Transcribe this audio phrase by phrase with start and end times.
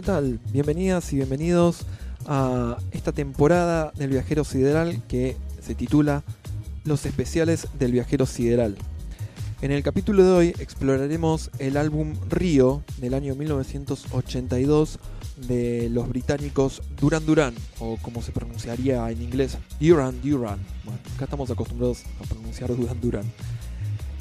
[0.00, 0.40] ¿Qué tal?
[0.50, 1.84] Bienvenidas y bienvenidos
[2.24, 6.24] a esta temporada del Viajero Sideral que se titula
[6.84, 8.78] Los especiales del Viajero Sideral.
[9.60, 14.98] En el capítulo de hoy exploraremos el álbum Río del año 1982
[15.46, 20.60] de los británicos Duran Duran, o como se pronunciaría en inglés, Duran Duran.
[20.82, 23.24] Bueno, acá estamos acostumbrados a pronunciar Duran Duran.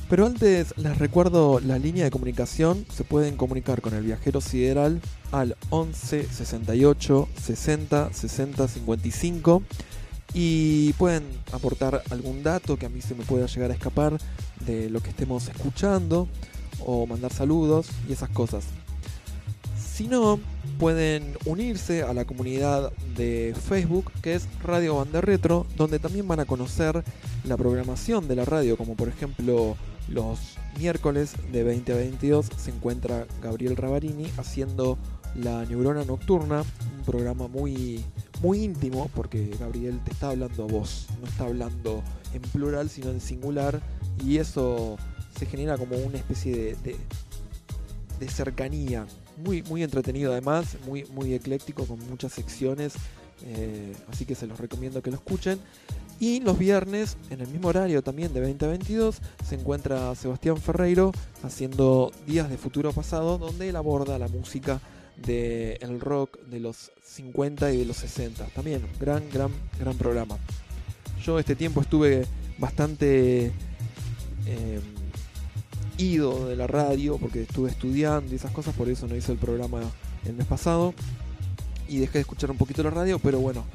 [0.09, 2.83] Pero antes les recuerdo la línea de comunicación.
[2.91, 9.63] Se pueden comunicar con el viajero sideral al 11 68 60 60 55
[10.33, 14.17] y pueden aportar algún dato que a mí se me pueda llegar a escapar
[14.65, 16.27] de lo que estemos escuchando
[16.85, 18.65] o mandar saludos y esas cosas.
[19.77, 20.39] Si no,
[20.79, 26.39] pueden unirse a la comunidad de Facebook que es Radio Banda Retro, donde también van
[26.39, 27.03] a conocer
[27.43, 29.75] la programación de la radio, como por ejemplo
[30.09, 34.97] los miércoles de 20 a 22 se encuentra Gabriel Ravarini haciendo
[35.35, 36.63] La Neurona Nocturna,
[36.97, 38.03] un programa muy,
[38.41, 42.03] muy íntimo porque Gabriel te está hablando a vos, no está hablando
[42.33, 43.81] en plural sino en singular
[44.25, 44.97] y eso
[45.37, 46.95] se genera como una especie de,
[48.19, 49.05] de, cercanía.
[49.37, 52.93] Muy, muy entretenido además, muy, muy ecléctico con muchas secciones,
[53.45, 55.59] eh, así que se los recomiendo que lo escuchen.
[56.19, 60.57] Y los viernes, en el mismo horario también de 20 a 22, se encuentra Sebastián
[60.57, 61.13] Ferreiro
[61.43, 64.81] haciendo Días de Futuro Pasado, donde él aborda la música
[65.25, 68.45] del rock de los 50 y de los 60.
[68.47, 69.49] También gran, gran,
[69.79, 70.37] gran programa.
[71.23, 72.25] Yo este tiempo estuve
[72.57, 73.53] bastante
[74.45, 74.79] eh,
[75.97, 79.37] ido de la radio porque estuve estudiando y esas cosas, por eso no hice el
[79.37, 79.81] programa
[80.25, 80.93] el mes pasado
[81.87, 83.65] y dejé de escuchar un poquito la radio, pero bueno,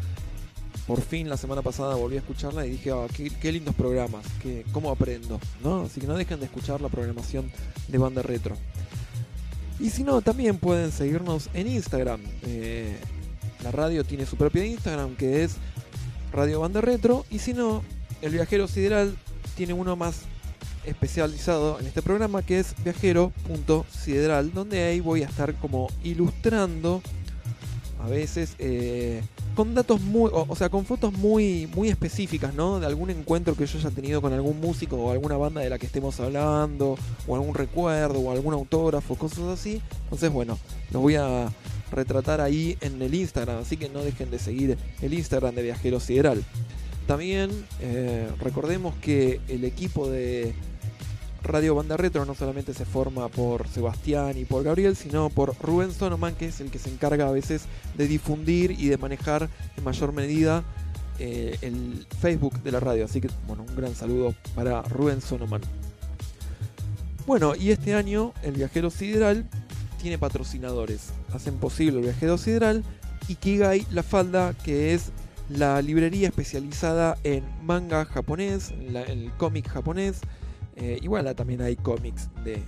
[0.87, 4.65] por fin la semana pasada volví a escucharla y dije, ah, qué, lindos programas, que,
[4.72, 5.83] cómo aprendo, ¿no?
[5.83, 7.50] Así que no dejen de escuchar la programación
[7.89, 8.56] de Banda Retro.
[9.81, 12.21] Y si no, también pueden seguirnos en Instagram.
[12.47, 12.97] Eh,
[13.62, 15.56] la radio tiene su propio Instagram que es
[16.33, 17.25] Radio Banda Retro.
[17.31, 17.83] Y si no,
[18.23, 19.17] el viajero sideral
[19.56, 20.23] tiene uno más
[20.85, 27.03] especializado en este programa que es viajero.sideral, donde ahí voy a estar como ilustrando
[28.05, 29.23] a veces eh,
[29.55, 32.79] con datos muy, o, sea, con fotos muy, muy específicas, ¿no?
[32.79, 35.79] De algún encuentro que yo haya tenido con algún músico o alguna banda de la
[35.79, 39.81] que estemos hablando, o algún recuerdo, o algún autógrafo, cosas así.
[40.05, 40.59] Entonces, bueno,
[40.91, 41.51] los voy a
[41.91, 45.99] retratar ahí en el Instagram, así que no dejen de seguir el Instagram de Viajero
[45.99, 46.45] Sideral.
[47.07, 47.50] También
[47.81, 50.55] eh, recordemos que el equipo de
[51.44, 55.93] Radio Banda Retro no solamente se forma por Sebastián y por Gabriel, sino por Rubén
[55.93, 57.67] Sonoman, que es el que se encarga a veces
[57.99, 60.64] de difundir y de manejar en mayor medida
[61.19, 63.05] eh, el Facebook de la radio.
[63.05, 65.61] Así que, bueno, un gran saludo para Rubén Sonoman.
[67.26, 69.47] Bueno, y este año el Viajero Sideral
[70.00, 71.11] tiene patrocinadores.
[71.35, 72.82] Hacen posible el Viajero Sideral
[73.29, 75.12] y Kigai La Falda, que es
[75.50, 80.23] la librería especializada en manga japonés, en el cómic japonés
[80.76, 82.62] eh, igual también hay cómics de, eh,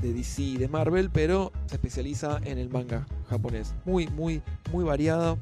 [0.00, 3.74] de, DC y de Marvel, pero se especializa en el manga japonés.
[3.84, 5.38] Muy, muy, muy variado.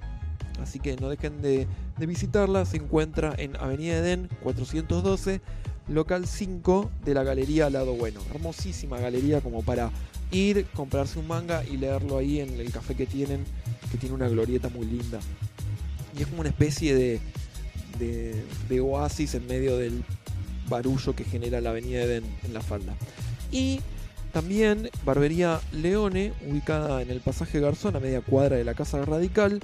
[0.62, 1.66] Así que no dejen de,
[1.98, 2.64] visitarla.
[2.64, 5.42] Se encuentra en Avenida Eden 412,
[5.88, 8.20] local 5 de la galería Lado Bueno.
[8.34, 9.90] Hermosísima galería como para
[10.30, 13.44] ir, comprarse un manga y leerlo ahí en el café que tienen,
[13.90, 15.20] que tiene una glorieta muy linda.
[16.16, 17.20] Y es como una especie de,
[17.98, 20.02] de, de oasis en medio del
[20.68, 22.94] barullo que genera la avenida Eden en la falda.
[23.50, 23.80] Y
[24.32, 29.60] también Barbería Leone, ubicada en el pasaje Garzón, a media cuadra de la Casa Radical,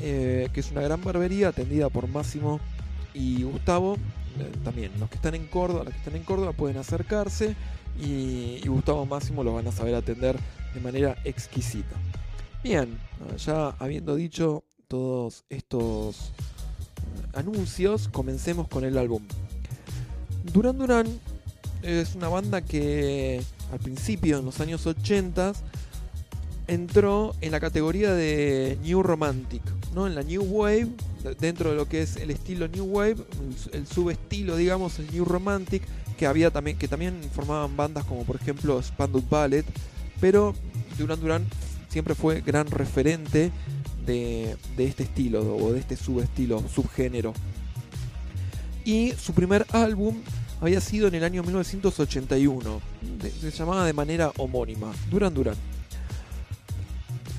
[0.00, 2.60] eh, que es una gran barbería atendida por Máximo
[3.14, 3.96] y Gustavo.
[4.38, 7.54] Eh, también los que están en Córdoba, los que están en Córdoba pueden acercarse
[8.00, 10.36] y, y Gustavo Máximo los van a saber atender
[10.74, 11.94] de manera exquisita.
[12.64, 12.98] Bien,
[13.38, 19.22] ya habiendo dicho todos estos eh, anuncios, comencemos con el álbum.
[20.52, 21.06] Duran Duran
[21.82, 23.42] es una banda que
[23.72, 25.52] al principio, en los años 80,
[26.66, 29.62] entró en la categoría de New Romantic,
[29.94, 30.06] ¿no?
[30.06, 30.88] En la New Wave,
[31.40, 33.16] dentro de lo que es el estilo New Wave,
[33.72, 35.82] el subestilo, digamos, el New Romantic,
[36.16, 39.64] que había también, que también formaban bandas como por ejemplo Spandau Ballet,
[40.20, 40.54] pero
[40.98, 41.46] Duran Duran
[41.88, 43.50] siempre fue gran referente
[44.06, 47.32] de, de este estilo o de este subestilo, subgénero.
[48.84, 50.16] Y su primer álbum
[50.60, 52.80] había sido en el año 1981.
[53.40, 55.56] Se llamaba de manera homónima, Duran Duran.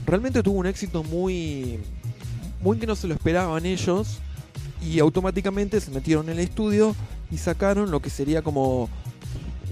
[0.05, 1.79] Realmente tuvo un éxito muy,
[2.61, 4.19] muy que no se lo esperaban ellos
[4.81, 6.95] y automáticamente se metieron en el estudio
[7.31, 8.89] y sacaron lo que sería como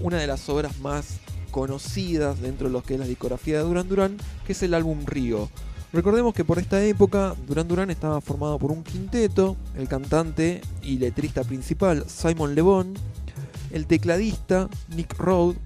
[0.00, 1.18] una de las obras más
[1.50, 4.16] conocidas dentro de lo que es la discografía de Duran Duran,
[4.46, 5.50] que es el álbum Río.
[5.92, 10.98] Recordemos que por esta época Duran Duran estaba formado por un quinteto, el cantante y
[10.98, 12.94] letrista principal Simon Le Bon,
[13.70, 15.58] el tecladista Nick Rode,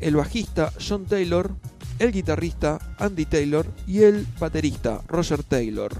[0.00, 1.50] el bajista John Taylor,
[1.98, 5.92] el guitarrista Andy Taylor y el baterista Roger Taylor.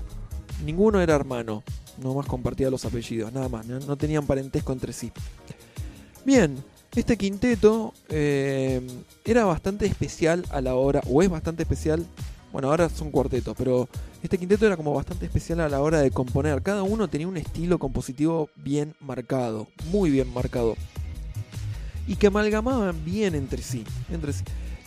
[0.64, 1.62] Ninguno era hermano,
[2.02, 5.12] nomás compartía los apellidos, nada más, no, tenían parentesco entre sí.
[6.25, 6.56] Bien,
[6.96, 8.81] este quinteto eh,
[9.26, 12.06] era bastante especial a la hora, o es bastante especial,
[12.52, 13.88] bueno, ahora son cuartetos, pero
[14.22, 16.62] este quinteto era como bastante especial a la hora de componer.
[16.62, 20.76] Cada uno tenía un estilo compositivo bien marcado, muy bien marcado
[22.06, 24.44] y que amalgamaban bien entre sí, entre sí.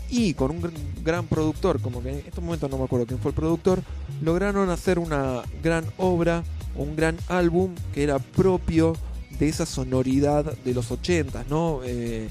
[0.09, 0.71] Y con un
[1.03, 3.81] gran productor, como que en estos momentos no me acuerdo quién fue el productor,
[4.21, 6.44] lograron hacer una gran obra,
[6.75, 8.95] un gran álbum que era propio
[9.39, 11.81] de esa sonoridad de los 80, ¿no?
[11.83, 12.29] Eh,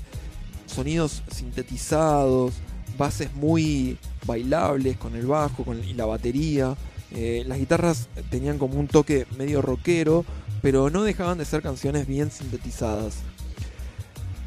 [0.66, 2.54] sonidos sintetizados,
[2.96, 6.76] bases muy bailables con el bajo y la batería.
[7.12, 10.24] Eh, las guitarras tenían como un toque medio rockero,
[10.62, 13.18] pero no dejaban de ser canciones bien sintetizadas.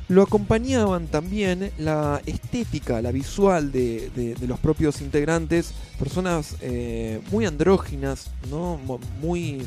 [0.10, 8.32] Lo acompañaban también la estética, la visual de, los propios integrantes, personas eh, muy andróginas,
[8.50, 8.80] ¿no?
[9.22, 9.62] muy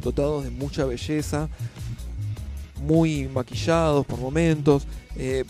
[0.00, 1.48] dotados de mucha belleza,
[2.82, 4.86] muy maquillados por momentos.
[5.16, 5.44] Eh,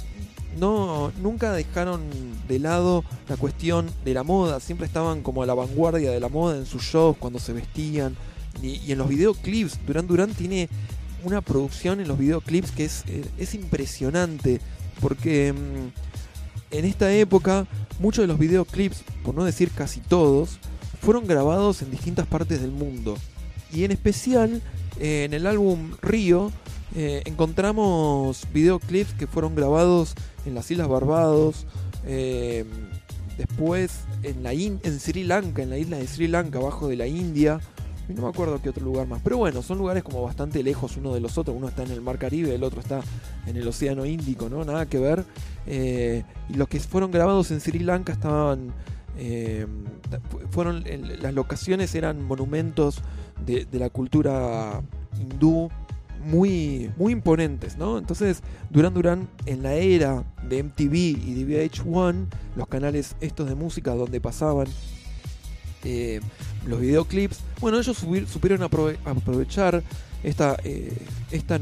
[0.59, 2.02] no, nunca dejaron
[2.49, 6.28] de lado la cuestión de la moda, siempre estaban como a la vanguardia de la
[6.28, 8.16] moda en sus shows, cuando se vestían.
[8.62, 10.69] Y, en los videoclips, Duran Duran tiene
[11.25, 14.61] una producción en los videoclips que es, eh, es impresionante.
[15.00, 17.66] Porque mm, en esta época
[18.00, 20.59] muchos de los videoclips, por no decir casi todos,
[21.00, 23.16] fueron grabados en distintas partes del mundo.
[23.73, 24.61] Y en especial
[24.99, 26.50] eh, en el álbum Río
[26.94, 30.14] eh, encontramos videoclips que fueron grabados
[30.47, 31.66] en las Islas Barbados,
[33.37, 37.06] después en, la en Sri Lanka, en la isla de Sri Lanka, abajo de la
[37.06, 37.61] India,
[38.14, 39.20] no me acuerdo qué otro lugar más.
[39.23, 41.56] Pero bueno, son lugares como bastante lejos uno de los otros.
[41.56, 43.00] Uno está en el Mar Caribe, el otro está
[43.47, 44.64] en el Océano Índico, ¿no?
[44.64, 45.25] Nada que ver.
[45.66, 48.73] Eh, y los que fueron grabados en Sri Lanka estaban.
[49.16, 49.66] Eh,
[50.50, 50.85] fueron.
[51.20, 53.02] Las locaciones eran monumentos
[53.44, 54.82] de, la cultura
[55.18, 55.70] hindú
[56.25, 57.99] muy, muy imponentes, ¿no?
[57.99, 63.55] Entonces, Duran Duran, en la era de MTV y de VH1, los canales estos de
[63.55, 64.67] música donde pasaban
[65.85, 66.21] eh,
[66.67, 67.41] los videoclips.
[67.61, 69.83] Bueno, ellos supieron aprovechar
[70.23, 70.93] esta, eh,
[71.31, 71.59] esta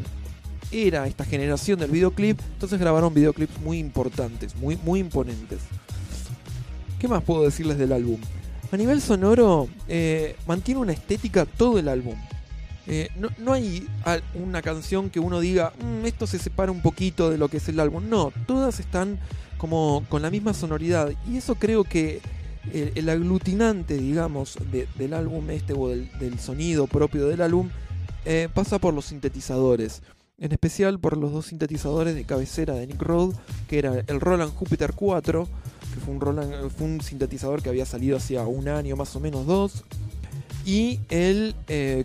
[0.71, 5.61] era, esta generación del videoclip, entonces grabaron videoclips muy importantes, muy, muy imponentes.
[6.99, 8.19] ¿Qué más puedo decirles del álbum?
[8.71, 12.17] A nivel sonoro, eh, mantiene una estética todo el álbum.
[13.39, 13.87] No, hay
[14.35, 17.69] una canción que uno diga, mm, esto se separa un poquito de lo que es
[17.69, 18.09] el álbum.
[18.09, 19.19] No, todas están
[19.59, 21.13] como con la misma sonoridad.
[21.31, 22.21] Y eso creo que
[22.73, 24.57] el, aglutinante, digamos,
[24.97, 27.71] del álbum este o del, sonido propio del álbum
[28.25, 30.03] eh, pasa por los sintetizadores.
[30.39, 33.37] En especial por los dos sintetizadores de cabecera de Nick Rode,
[33.69, 35.49] que era el Roland Jupiter 4,
[35.95, 39.21] que fue un, Roland, fue un sintetizador que había salido hacía un año más o
[39.21, 39.85] menos dos.
[40.69, 42.05] Y él eh,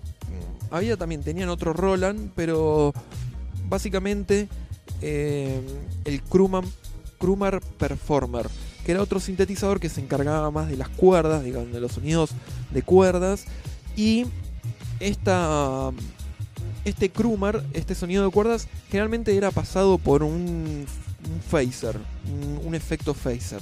[0.72, 2.94] había también, tenían otro Roland, pero
[3.68, 4.48] básicamente
[5.02, 5.60] eh,
[6.06, 8.48] el Krumar, Performer,
[8.86, 12.30] que era otro sintetizador que se encargaba más de las cuerdas, digamos, de los sonidos
[12.72, 13.44] de cuerdas.
[13.98, 14.28] Y
[15.02, 15.92] esta,
[16.86, 22.00] este Krumar, este sonido de cuerdas, generalmente era pasado por un, un phaser,
[22.32, 23.60] un, un efecto phaser.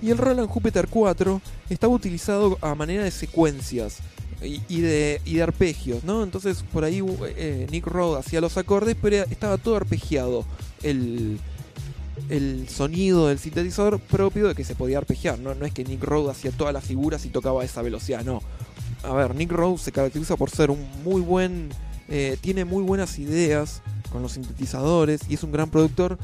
[0.00, 3.98] Y el Roland Jupiter 4 estaba utilizado a manera de secuencias
[4.44, 6.22] y, de, arpegios, ¿no?
[6.22, 7.02] Entonces por ahí
[7.36, 10.44] eh, Nick Rode hacía los acordes, pero estaba todo arpegiado.
[10.82, 11.38] El,
[12.68, 15.54] sonido del sintetizador propio de que se podía arpegiar, ¿no?
[15.54, 18.40] No es que Nick Rode hacía todas las figuras y tocaba a esa velocidad, no.
[19.02, 21.70] A ver, Nick Rode se caracteriza por ser un muy buen.
[22.08, 26.18] eh, tiene muy buenas ideas con los sintetizadores y es un gran productor,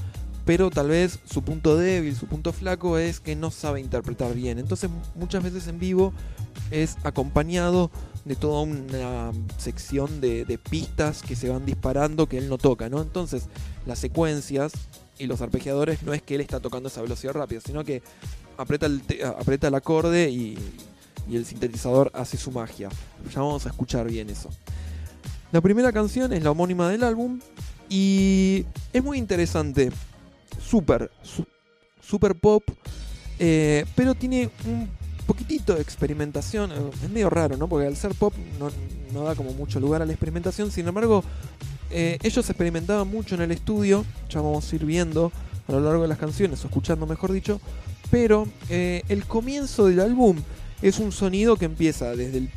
[0.45, 4.59] pero tal vez su punto débil, su punto flaco es que no sabe interpretar bien.
[4.59, 6.12] Entonces, muchas veces en vivo
[6.71, 7.91] es acompañado
[8.25, 12.89] de toda una sección de, de pistas que se van disparando que él no toca,
[12.89, 13.00] ¿no?
[13.00, 13.45] Entonces,
[13.87, 14.73] las secuencias
[15.19, 18.03] y los arpegiadores no es que él está tocando esa velocidad rápida, sino que
[18.57, 19.03] aprieta el,
[19.62, 20.59] el acorde y,
[21.29, 22.89] y el sintetizador hace su magia.
[23.33, 24.50] Ya vamos a escuchar bien eso.
[25.53, 27.41] La primera canción es la homónima del álbum
[27.89, 29.91] y es muy interesante.
[30.62, 31.47] Super, su-
[32.00, 32.62] super pop,
[33.39, 34.89] eh, pero tiene un
[35.30, 36.72] poquitito de experimentación.
[36.72, 37.68] eh, Es medio raro, ¿no?
[37.68, 38.70] Porque al ser pop no,
[39.12, 40.72] no da como mucho lugar a la experimentación.
[40.72, 41.22] Sin embargo,
[41.90, 44.04] eh, ellos experimentaban mucho en el estudio.
[44.28, 45.30] Ya vamos a ir viendo
[45.68, 47.60] a lo largo de las canciones, o escuchando mejor dicho.
[48.10, 50.37] Pero eh, el comienzo del álbum
[50.82, 52.50] es un sonido que empieza desde el,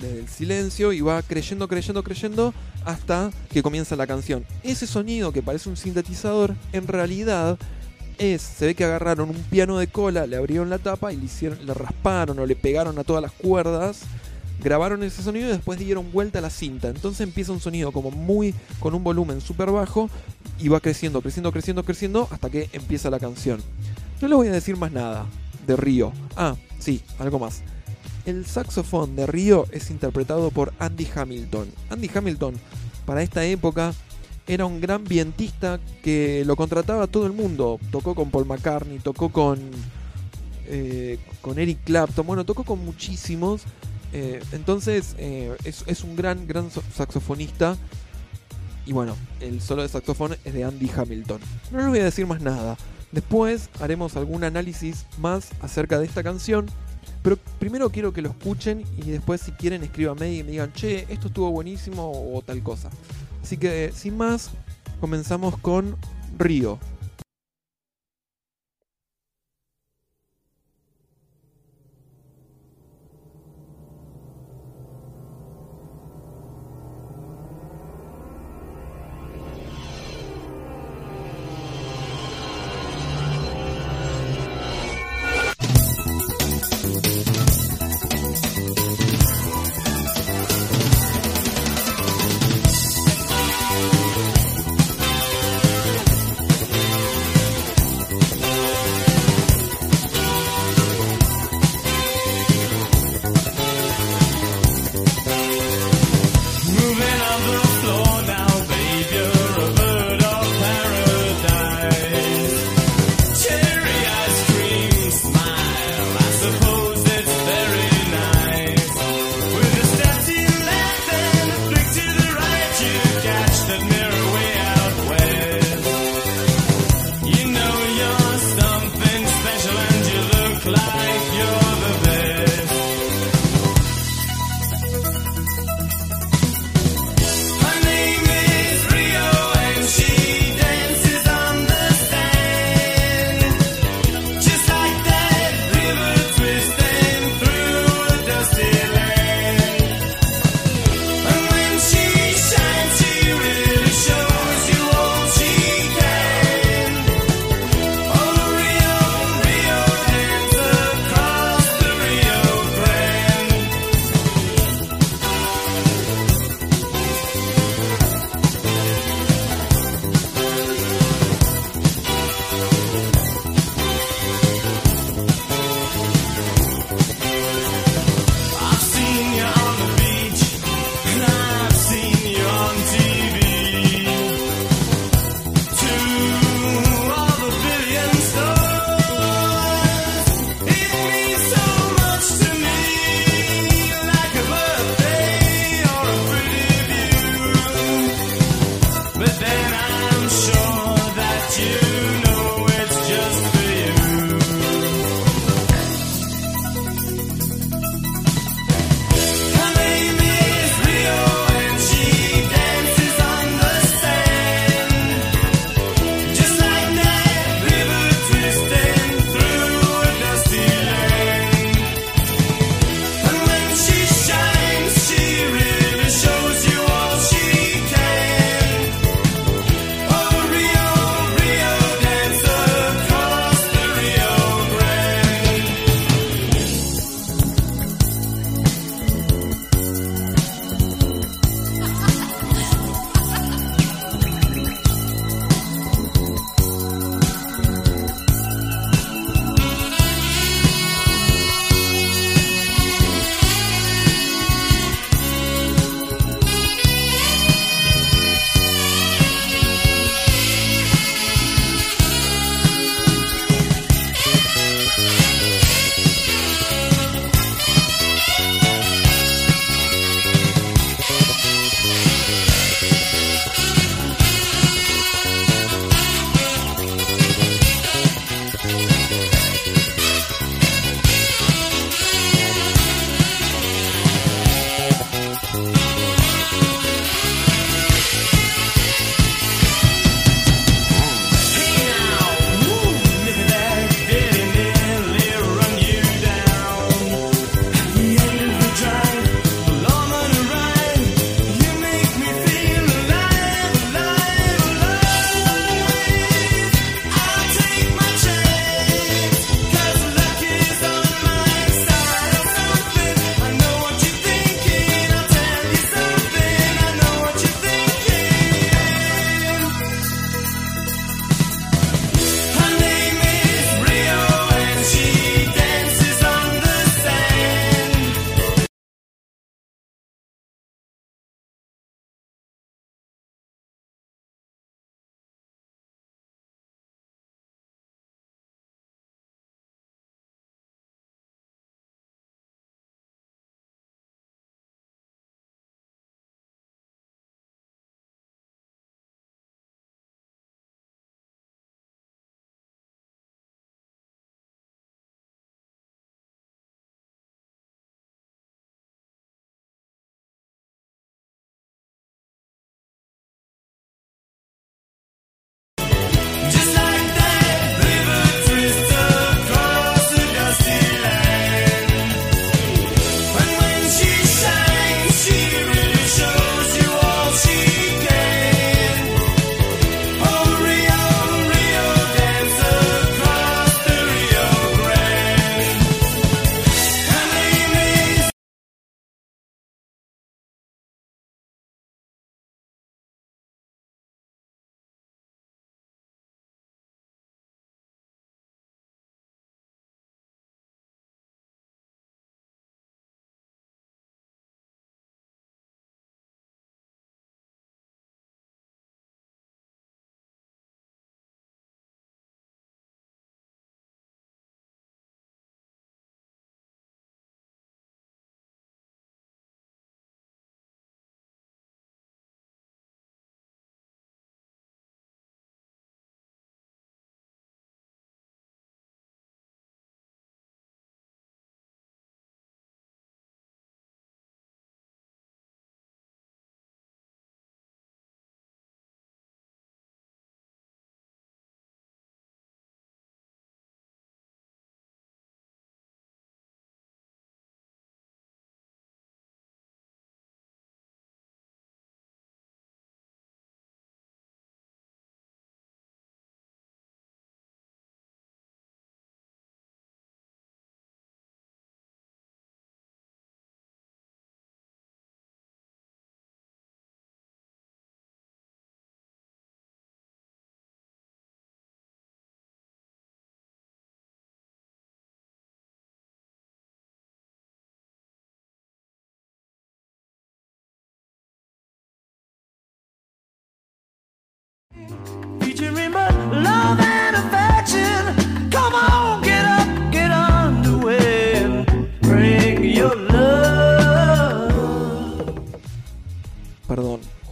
[0.00, 2.54] desde el silencio y va creyendo, creyendo, creyendo
[2.86, 4.46] hasta que comienza la canción.
[4.62, 7.58] Ese sonido que parece un sintetizador, en realidad
[8.20, 11.24] es, se ve que agarraron un piano de cola, le abrieron la tapa y le,
[11.24, 14.02] hicieron, le rasparon o le pegaron a todas las cuerdas,
[14.62, 16.88] grabaron ese sonido y después dieron vuelta a la cinta.
[16.88, 20.10] Entonces empieza un sonido como muy con un volumen súper bajo
[20.58, 23.60] y va creciendo, creciendo, creciendo, creciendo hasta que empieza la canción.
[24.20, 25.24] No les voy a decir más nada
[25.66, 26.12] de Río.
[26.36, 27.62] Ah, sí, algo más.
[28.26, 31.68] El saxofón de Río es interpretado por Andy Hamilton.
[31.88, 32.54] Andy Hamilton,
[33.06, 33.94] para esta época,
[34.50, 37.78] era un gran vientista que lo contrataba todo el mundo.
[37.92, 39.60] Tocó con Paul McCartney, tocó con,
[40.66, 43.62] eh, con Eric Clapton, bueno, tocó con muchísimos.
[44.12, 47.76] Eh, entonces, eh, es, un gran, gran saxofonista.
[48.86, 51.40] Y bueno, el solo de saxofón es de Andy Hamilton.
[51.70, 52.76] No les voy a decir más nada.
[53.12, 56.66] Después haremos algún análisis más acerca de esta canción.
[57.22, 61.06] Pero primero quiero que lo escuchen y después si quieren escríbanme y me digan, che,
[61.08, 62.90] esto estuvo buenísimo o tal cosa.
[63.42, 64.50] Así que sin más,
[65.00, 65.96] comenzamos con
[66.38, 66.78] Río.
[66.78, 66.99] Río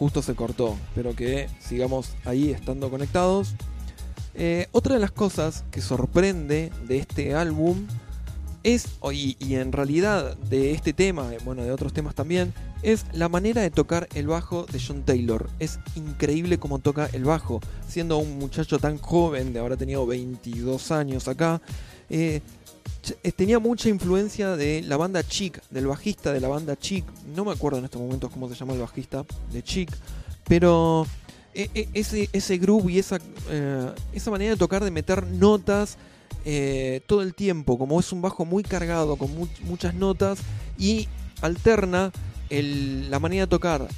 [0.08, 0.74] justo se cortó.
[0.88, 3.54] Espero que sigamos ahí estando conectados.
[4.34, 7.86] Eh, otra de las cosas que sorprende de este álbum
[8.62, 13.04] es, y, y en realidad de este tema, eh, bueno, de otros temas también, es
[13.12, 15.50] la manera de tocar el bajo de John Taylor.
[15.58, 20.90] Es increíble cómo toca el bajo, siendo un muchacho tan joven, de habrá tenido 22
[20.90, 21.60] años acá.
[22.08, 22.40] eh,
[23.36, 27.04] tenía mucha influencia de la banda Chic, del bajista de la banda Chic.
[27.34, 29.90] No me acuerdo en estos momentos cómo se llama el bajista de Chic,
[30.46, 31.06] pero
[31.54, 33.18] e- e- ese, ese groove y esa,
[33.50, 35.96] eh, esa manera de tocar, de meter notas
[36.44, 40.38] eh, todo el tiempo, como es un bajo muy cargado, con mu- muchas notas,
[40.78, 41.08] y
[41.40, 42.12] alterna
[42.50, 43.88] la manera de tocar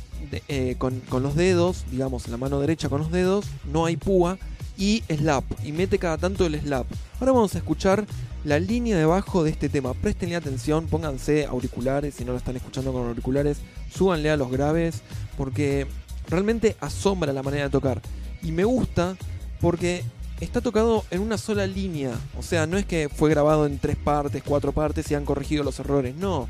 [0.48, 4.38] eh, con los dedos, digamos, la mano derecha con los dedos, no hay púa,
[4.76, 6.86] y slap, y mete cada tanto el slap.
[7.20, 8.06] Ahora vamos a escuchar
[8.44, 9.94] la línea de bajo de este tema.
[9.94, 13.58] Prestenle atención, pónganse auriculares, si no lo están escuchando con auriculares,
[13.92, 15.02] súbanle a los graves,
[15.36, 15.86] porque
[16.28, 18.00] realmente asombra la manera de tocar.
[18.42, 19.16] Y me gusta
[19.60, 20.04] porque
[20.40, 22.12] está tocado en una sola línea.
[22.38, 25.62] O sea, no es que fue grabado en tres partes, cuatro partes y han corregido
[25.62, 26.14] los errores.
[26.16, 26.48] No.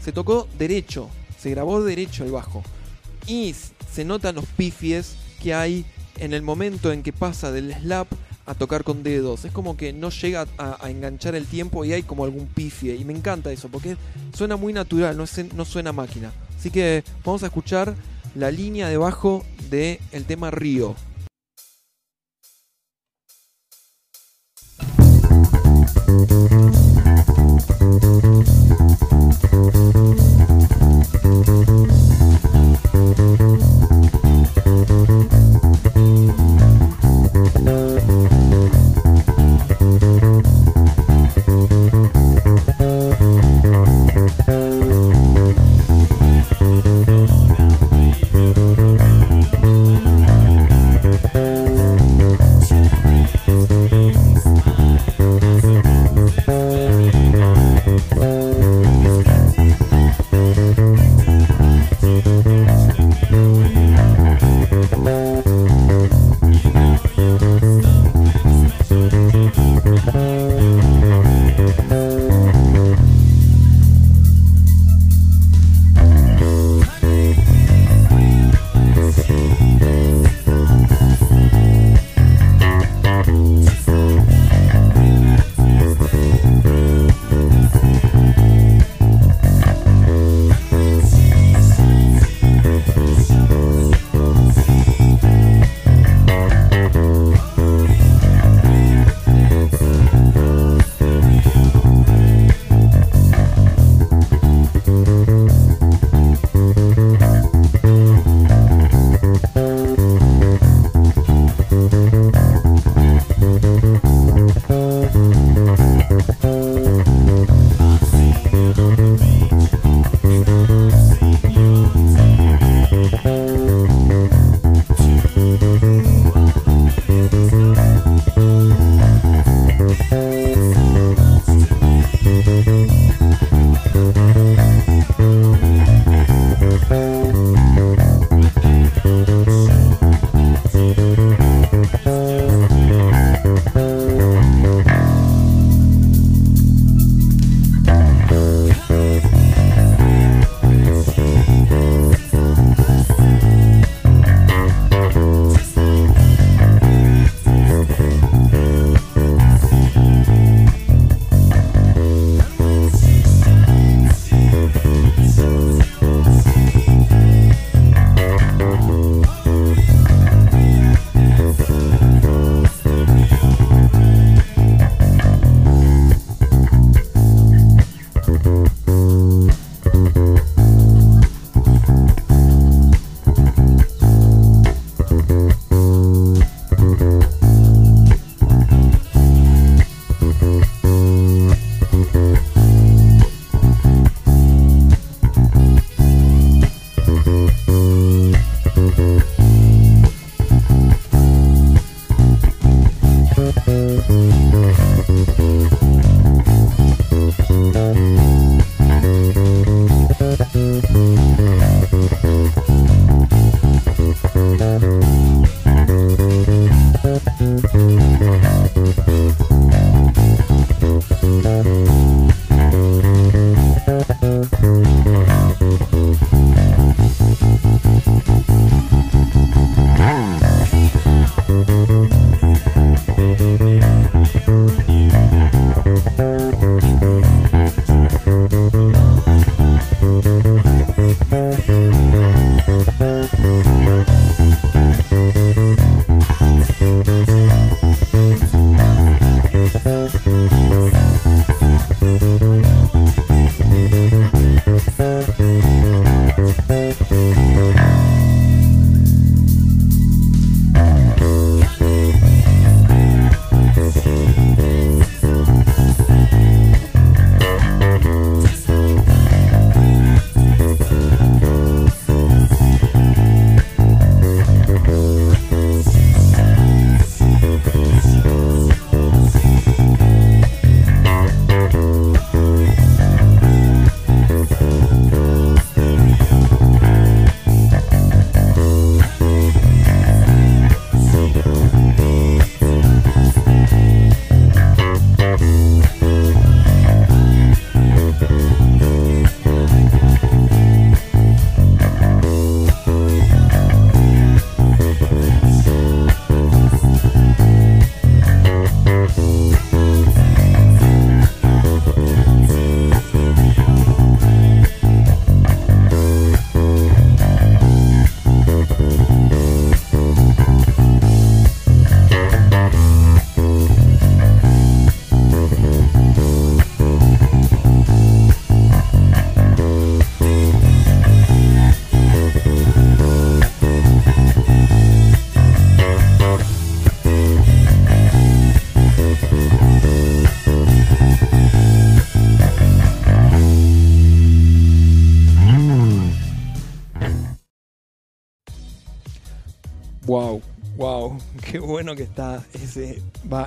[0.00, 1.08] Se tocó derecho.
[1.38, 2.62] Se grabó derecho el bajo.
[3.26, 3.54] Y
[3.90, 5.84] se notan los pifies que hay
[6.18, 8.08] en el momento en que pasa del slap
[8.46, 9.44] a tocar con dedos.
[9.44, 12.96] Es como que no llega a, enganchar el tiempo y hay como algún pifie.
[12.96, 13.96] Y me encanta eso, porque
[14.34, 16.32] suena muy natural, no, es, no suena máquina.
[16.58, 17.94] Así que vamos a escuchar
[18.34, 20.96] la línea debajo del el tema Río.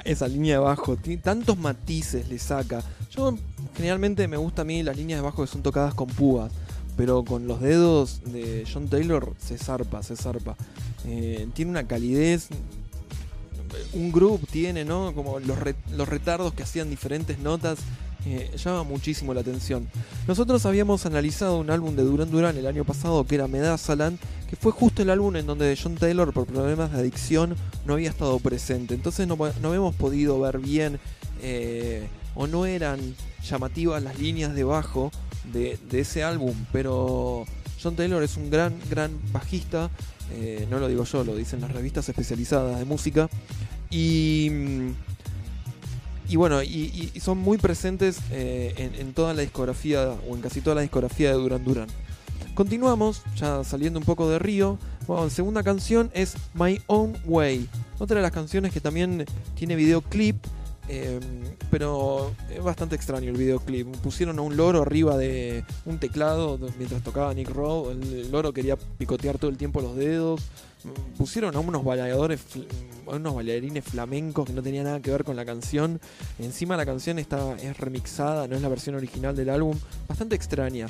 [0.03, 0.97] Esa línea de bajo.
[1.21, 2.83] Tantos matices le saca.
[3.11, 3.37] Yo
[3.75, 6.51] generalmente me gusta a mí las líneas de bajo que son tocadas con púas.
[6.97, 10.55] Pero con los dedos de John Taylor se zarpa, se zarpa.
[11.05, 12.47] Eh, tiene una calidez.
[13.93, 15.13] Un groove tiene, ¿no?
[15.13, 17.79] Como los retardos que hacían diferentes notas.
[18.25, 19.87] Eh, llama muchísimo la atención.
[20.27, 24.17] Nosotros habíamos analizado un álbum de Duran Duran el año pasado que era Medasaland,
[24.49, 28.09] que fue justo el álbum en donde John Taylor por problemas de adicción no había
[28.09, 28.95] estado presente.
[28.95, 30.99] Entonces no, no habíamos podido ver bien
[31.43, 32.99] eh, o no eran
[33.47, 35.11] llamativas las líneas de bajo
[35.53, 36.55] de, ese álbum.
[36.71, 37.45] Pero
[37.81, 39.91] John Taylor es un gran, gran bajista.
[40.31, 43.29] eh, no lo digo yo, lo dicen las revistas especializadas de música.
[43.91, 44.49] Y...
[46.27, 50.75] y bueno, y, son muy presentes eh, en, toda la discografía, o en casi toda
[50.75, 51.87] la discografía de Duran Duran.
[52.53, 54.79] Continuamos, ya saliendo un poco de Río.
[55.07, 57.67] Bueno, segunda canción es My Own Way.
[57.99, 60.37] Otra de las canciones que también tiene videoclip,
[60.87, 61.19] eh,
[61.69, 63.87] pero es bastante extraño el videoclip.
[63.97, 67.91] Pusieron a un loro arriba de un teclado mientras tocaba Nick Rowe.
[67.91, 70.41] El loro quería picotear todo el tiempo los dedos.
[71.17, 72.41] Pusieron a unos bailadores,
[73.07, 75.99] a unos bailarines flamencos que no tenían nada que ver con la canción.
[76.39, 79.77] Encima la canción está, es remixada, no es la versión original del álbum.
[80.07, 80.87] Bastante extraña.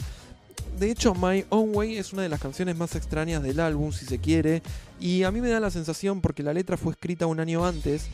[0.79, 4.05] De hecho, My Own Way es una de las canciones más extrañas del álbum, si
[4.05, 4.61] se quiere.
[4.99, 8.07] Y a mí me da la sensación, porque la letra fue escrita un año antes,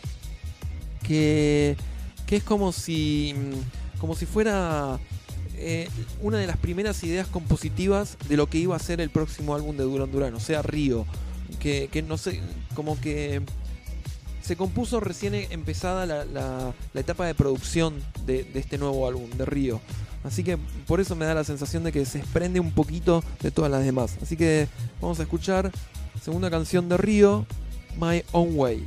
[1.02, 1.76] que,
[2.28, 5.00] que es como si, mm, como si fuera
[5.64, 5.88] eh,
[6.22, 9.78] una de las primeras ideas compositivas de lo que iba a ser el próximo álbum
[9.78, 11.06] de Duran Duran, o sea, Río.
[11.62, 12.42] Que, no sé,
[12.76, 13.42] como que
[14.42, 17.94] se compuso recién empezada la, la- la etapa de producción
[18.26, 19.80] de, de este nuevo álbum, de Río.
[20.24, 23.52] Así que por eso me da la sensación de que se desprende un poquito de
[23.52, 24.18] todas las demás.
[24.22, 24.68] Así que
[25.00, 25.72] vamos a escuchar
[26.22, 27.46] segunda canción de Río,
[28.00, 28.84] My Own Way.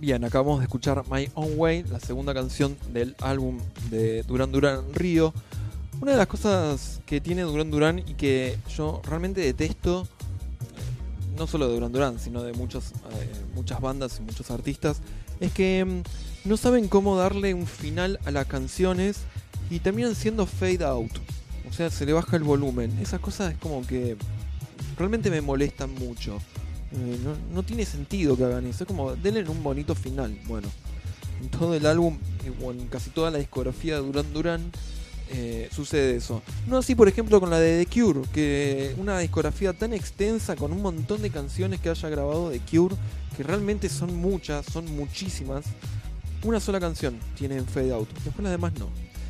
[0.00, 3.58] Bien, acabamos de escuchar My Own Way, la segunda canción del álbum
[3.90, 5.34] de Duran Duran Río.
[6.00, 11.46] Una de las cosas que tiene Duran Duran y que yo realmente detesto, eh, no
[11.46, 12.54] solo de Duran Duran, sino de eh,
[13.54, 15.02] muchas bandas y muchos artistas,
[15.38, 19.18] es que mm, no saben cómo darle un final a las canciones
[19.68, 21.12] y terminan siendo fade out.
[21.68, 22.98] O sea, se le baja el volumen.
[23.02, 24.16] Esas cosas es como que
[24.96, 26.38] realmente me molestan mucho.
[26.92, 28.84] Eh, no, no tiene sentido que hagan eso.
[28.84, 30.38] Es como, denle un bonito final.
[30.46, 30.68] Bueno,
[31.40, 32.18] en todo el álbum,
[32.62, 34.72] o en casi toda la discografía de Duran Duran,
[35.32, 36.42] eh, sucede eso.
[36.66, 40.72] No así, por ejemplo, con la de The Cure, que una discografía tan extensa, con
[40.72, 42.96] un montón de canciones que haya grabado The Cure,
[43.36, 45.64] que realmente son muchas, son muchísimas.
[46.42, 48.88] Una sola canción tiene en Fade Out, después las demás no.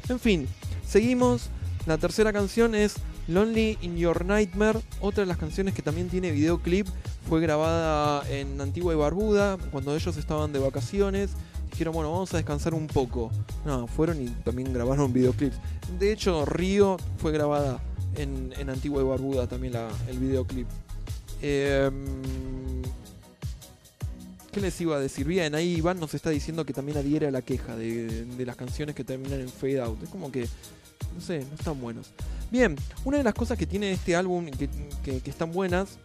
[0.09, 0.49] En fin,
[0.89, 1.51] seguimos.
[1.87, 2.95] La tercera canción es
[3.31, 6.87] Lonely in Your Nightmare, otra de las canciones que también tiene videoclip.
[7.29, 11.31] Fue grabada en Antigua y Barbuda, cuando ellos estaban de vacaciones.
[11.71, 13.31] Dijeron, bueno, vamos a descansar un poco.
[13.65, 15.57] No, fueron y también grabaron videoclips.
[15.99, 17.81] De hecho, Río fue grabada
[18.17, 19.75] en, Antigua y Barbuda también
[20.09, 20.67] el videoclip.
[21.41, 22.83] Em,
[24.51, 25.25] ¿Qué les iba a decir?
[25.25, 28.97] Bien, ahí Iván nos está diciendo que también adhiere a la queja de las canciones
[28.97, 30.03] que terminan en fade out.
[30.03, 30.49] Es como que,
[31.15, 32.13] no sé, no están buenos.
[32.51, 34.69] Bien, una de las cosas que tiene este álbum que,
[35.05, 35.99] que- que están buenas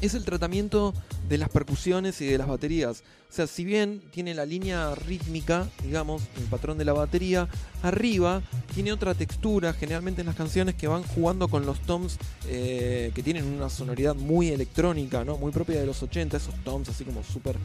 [0.00, 0.94] es el tratamiento
[1.28, 3.02] de las percusiones y de las baterías.
[3.30, 7.46] O sea, si bien tiene la línea rítmica, digamos, el patrón de la batería,
[7.82, 8.42] arriba
[8.74, 13.22] tiene otra textura, generalmente en las canciones que van jugando con los toms eh, que
[13.22, 15.36] tienen una sonoridad muy electrónica, ¿no?
[15.36, 17.56] Muy propia de los 80, esos toms así como súper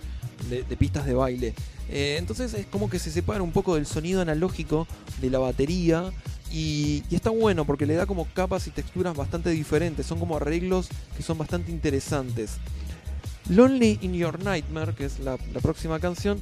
[0.49, 1.53] de, pistas de baile.
[1.89, 4.85] Eh, entonces es como que se separa un poco del sonido analógico
[5.21, 6.11] de la batería
[6.53, 10.87] y, está bueno porque le da como capas y texturas bastante diferentes, son como arreglos
[11.17, 12.57] que son bastante interesantes.
[13.49, 16.39] Lonely in Your Nightmare, que es la, próxima canción,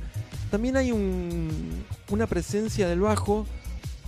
[0.52, 3.48] también hay un- una presencia del bajo,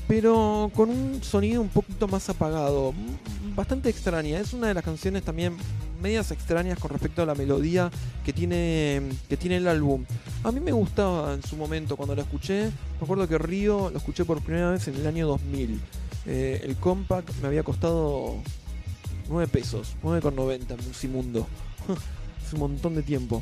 [0.07, 4.39] pero con un sonido un poquito más apagado, m- bastante extraña.
[4.39, 5.55] Es una de las canciones también
[6.01, 7.89] medias extrañas con respecto a la melodía
[8.25, 10.03] que tiene, que tiene el álbum.
[10.43, 12.65] A mí me gustaba en su momento cuando lo escuché.
[12.65, 15.79] Me acuerdo que Río lo escuché por primera vez en el año 2000.
[16.25, 18.35] Eh, el compact me había costado
[19.29, 21.47] 9 pesos, 9,90 en Musimundo.
[22.45, 23.41] Hace un montón de tiempo.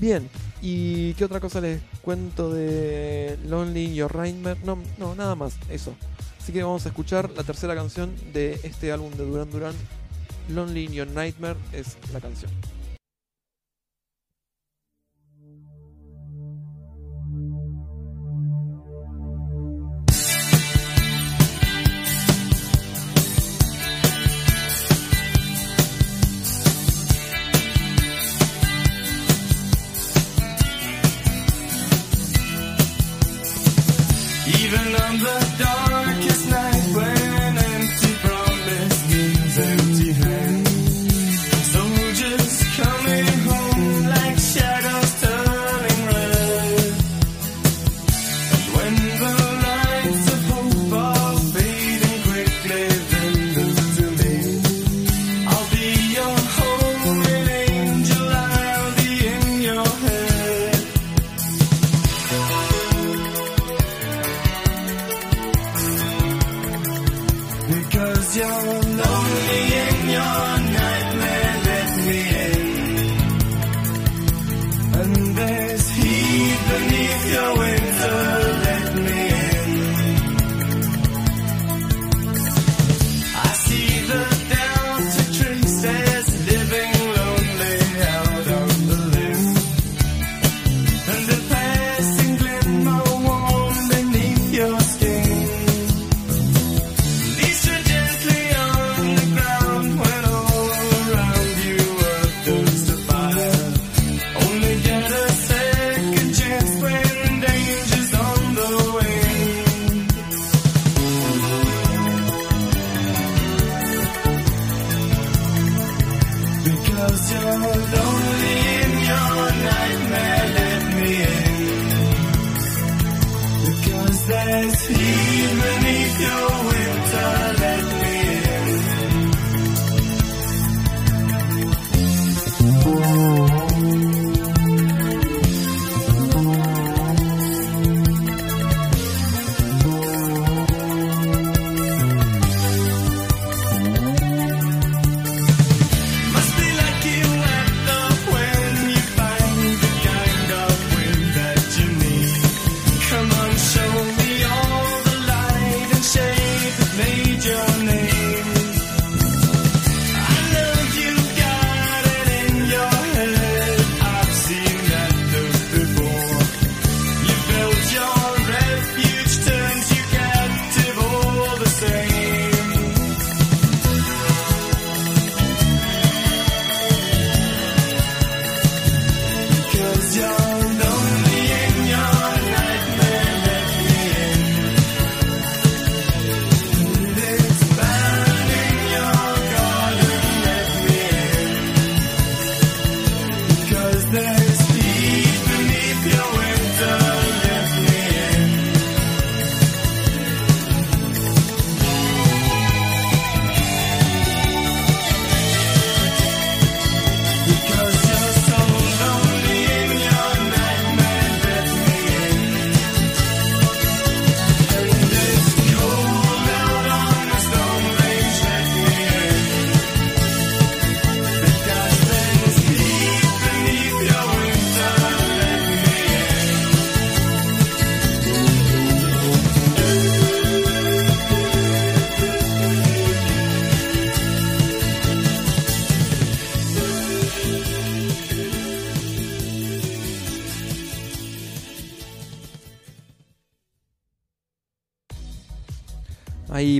[0.00, 0.30] Bien,
[0.62, 4.60] ¿y qué otra cosa les cuento de Lonely Your Nightmare?
[4.64, 5.92] No, no, nada más, eso.
[6.40, 9.74] Así que vamos a escuchar la tercera canción de este álbum de Duran Duran.
[10.50, 12.50] Lonely in Your Nightmare es la canción.
[34.68, 36.77] Even on the darkest night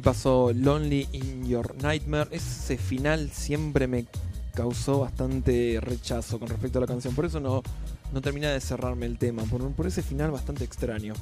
[0.08, 2.30] pasó Lonely in Your Nightmare.
[2.32, 4.06] Ese final siempre me
[4.54, 7.14] causó bastante rechazo con respecto a la canción.
[7.14, 7.62] Por eso no,
[8.10, 9.42] no termina de cerrarme el tema.
[9.42, 11.12] Por, por ese final bastante extraño.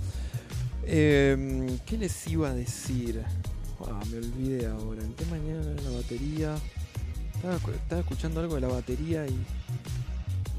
[0.85, 3.25] Eh, ¿Qué les iba a decir?
[3.81, 5.03] Ah, me olvidé ahora.
[5.03, 6.55] El tema de la batería.
[7.35, 9.37] Estaba escuchando algo de la batería y.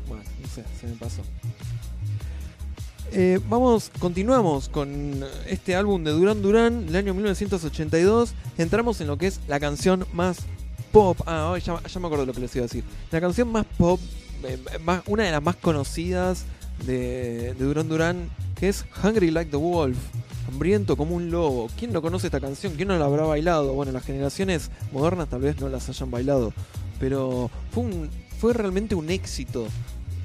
[0.09, 1.21] Bueno, no sé, se me pasó.
[3.13, 8.33] Eh, vamos, continuamos con este álbum de Duran Duran, el año 1982.
[8.57, 10.39] Entramos en lo que es la canción más
[10.91, 11.17] pop.
[11.25, 12.83] Ah, ya, me acuerdo lo que les iba a decir.
[13.11, 13.99] La canción más pop,
[14.43, 14.59] eh,
[15.07, 16.43] una de las más conocidas
[16.85, 18.29] de, de Duran Duran,
[18.59, 19.97] que es Hungry Like the Wolf.
[20.49, 21.69] Hambriento como un lobo.
[21.77, 22.73] ¿Quién no conoce esta canción?
[22.75, 23.73] ¿Quién no la habrá bailado?
[23.73, 26.53] Bueno, las generaciones modernas tal vez no las hayan bailado.
[26.99, 29.67] Pero fue, un, fue realmente un éxito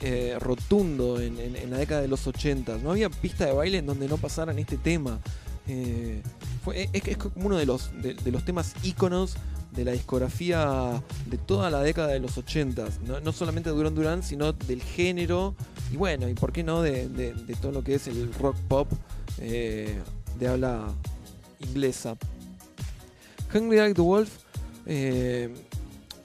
[0.03, 1.37] eh, rotundo en,
[1.71, 2.79] la década de los 80.
[2.79, 5.21] No había pista de baile en donde no pasaran este tema.
[5.69, 6.23] Eh,
[6.65, 9.37] fue, es, es como uno de los, de, los temas íconos
[9.71, 12.85] de la discografía de toda la década de los 80.
[13.07, 15.55] No, no solamente de Duran Duran, sino del género
[15.93, 18.89] y bueno, y por qué no de, todo lo que es el rock pop
[19.39, 20.01] eh,
[20.39, 20.93] de habla
[21.61, 22.17] inglesa.
[23.55, 24.39] Hungry Like the Wolf.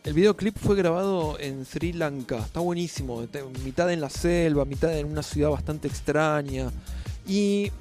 [0.08, 2.38] El videoclip fue grabado en Sri Lanka.
[2.38, 3.28] Está buenísimo.
[3.66, 6.72] Mitad en la selva, mitad en una ciudad bastante extraña.
[7.28, 7.74] Y,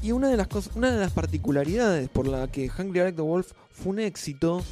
[0.00, 4.62] y una, de las particularidades por la que Hungry Like the Wolf fue un éxito,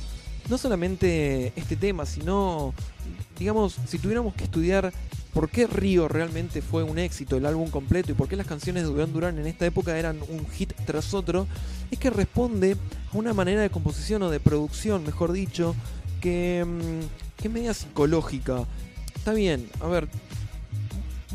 [0.48, 2.72] no solamente este tema, sino,
[3.36, 4.92] digamos, si tuviéramos que estudiar
[5.34, 8.84] por qué Río realmente fue un éxito, el álbum completo, y por qué las canciones
[8.84, 11.48] de Duran Duran en esta época eran un hit tras otro,
[11.90, 12.76] es que responde
[13.12, 15.74] a una manera de composición o de producción, mejor dicho,
[16.26, 18.64] que, mm, que media psicológica.
[19.14, 20.08] Está bien, a ver,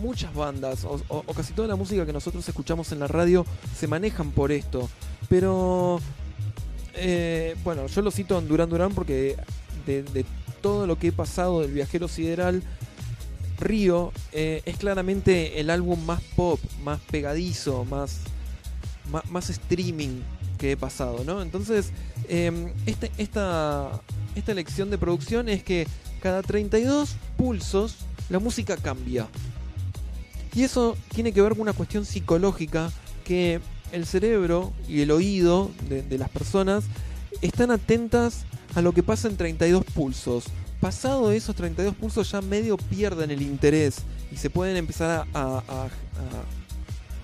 [0.01, 4.31] muchas bandas o, casi toda la música que nosotros escuchamos en la radio se manejan
[4.31, 4.89] por esto,
[5.29, 6.01] pero
[6.95, 9.37] eh, bueno, yo lo cito en Duran Duran porque
[9.85, 10.25] de,
[10.61, 12.61] todo lo que he pasado del viajero sideral,
[13.59, 18.19] Río eh, es claramente el álbum más pop, más pegadizo, más,
[19.29, 20.19] más, streaming
[20.57, 21.41] que he pasado, ¿no?
[21.41, 21.91] Entonces,
[22.27, 24.01] eh, este- esta,
[24.35, 25.87] esta lección de producción es que
[26.21, 27.97] cada 32 pulsos
[28.29, 29.27] la música cambia.
[30.53, 32.91] Y eso tiene que ver con una cuestión psicológica
[33.23, 33.59] que
[33.91, 36.83] el cerebro y el oído de, las personas
[37.41, 38.43] están atentas
[38.75, 40.45] a lo que pasa en 32 pulsos.
[40.79, 43.97] Pasado esos 32 pulsos ya medio pierden el interés
[44.31, 45.89] y se pueden empezar a-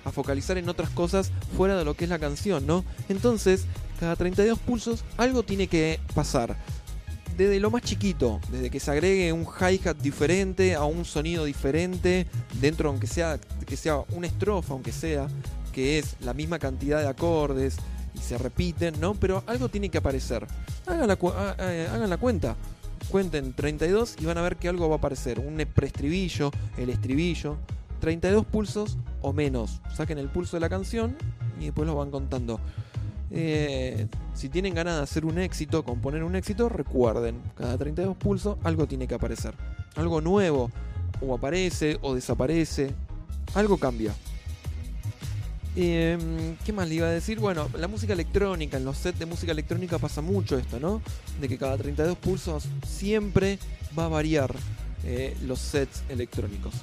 [0.04, 2.84] a focalizar en otras cosas fuera de lo que es la canción, ¿no?
[3.08, 3.64] Entonces,
[4.00, 6.56] cada 32 pulsos algo tiene que pasar.
[7.38, 12.26] Desde lo más chiquito, desde que se agregue un hi-hat diferente a un sonido diferente,
[12.60, 15.28] dentro aunque sea, que sea una estrofa, aunque sea,
[15.72, 17.76] que es la misma cantidad de acordes
[18.12, 19.14] y se repiten, ¿no?
[19.14, 20.48] Pero algo tiene que aparecer.
[20.84, 22.56] Hagan la, ah, eh, hagan la cuenta.
[23.08, 25.38] Cuenten 32 y van a ver que algo va a aparecer.
[25.38, 27.56] Un preestribillo, el estribillo.
[28.00, 29.80] 32 pulsos o menos.
[29.94, 31.16] Saquen el pulso de la canción
[31.60, 32.58] y después lo van contando.
[33.30, 38.56] Eh, si tienen ganas de hacer un éxito, componer un éxito, recuerden, cada 32 pulsos
[38.64, 39.54] algo tiene que aparecer.
[39.96, 40.70] Algo nuevo,
[41.20, 42.94] o aparece o desaparece,
[43.54, 44.14] algo cambia.
[45.76, 46.18] Eh,
[46.64, 47.38] ¿Qué más le iba a decir?
[47.38, 51.02] Bueno, la música electrónica, en los sets de música electrónica pasa mucho esto, ¿no?
[51.40, 53.58] De que cada 32 pulsos siempre
[53.96, 54.54] va a variar
[55.04, 56.74] eh, los sets electrónicos.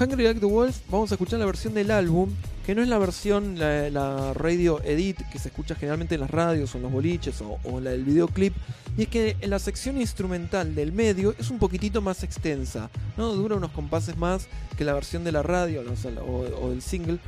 [0.00, 2.30] Hungry Like the Wolf, vamos a escuchar la versión del álbum,
[2.64, 6.72] que no es la versión, la, radio edit que se escucha generalmente en las radios
[6.72, 8.54] o en los boliches o, o la del videoclip,
[8.96, 13.32] y es que la sección instrumental del medio es un poquitito más extensa, ¿no?
[13.32, 14.46] Dura unos compases más
[14.76, 17.18] que la versión de la radio o, del single.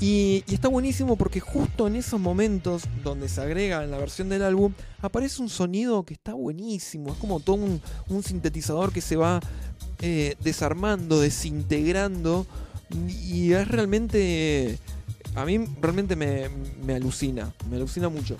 [0.00, 4.42] Y, está buenísimo porque justo en esos momentos donde se agrega en la versión del
[4.42, 7.12] álbum, aparece un sonido que está buenísimo.
[7.12, 9.40] Es como todo un sintetizador que se va
[10.00, 12.46] eh, desarmando, desintegrando.
[13.08, 14.78] Y es realmente.
[15.34, 16.48] A mí realmente me,
[16.84, 17.52] me alucina.
[17.70, 18.36] Me alucina mucho.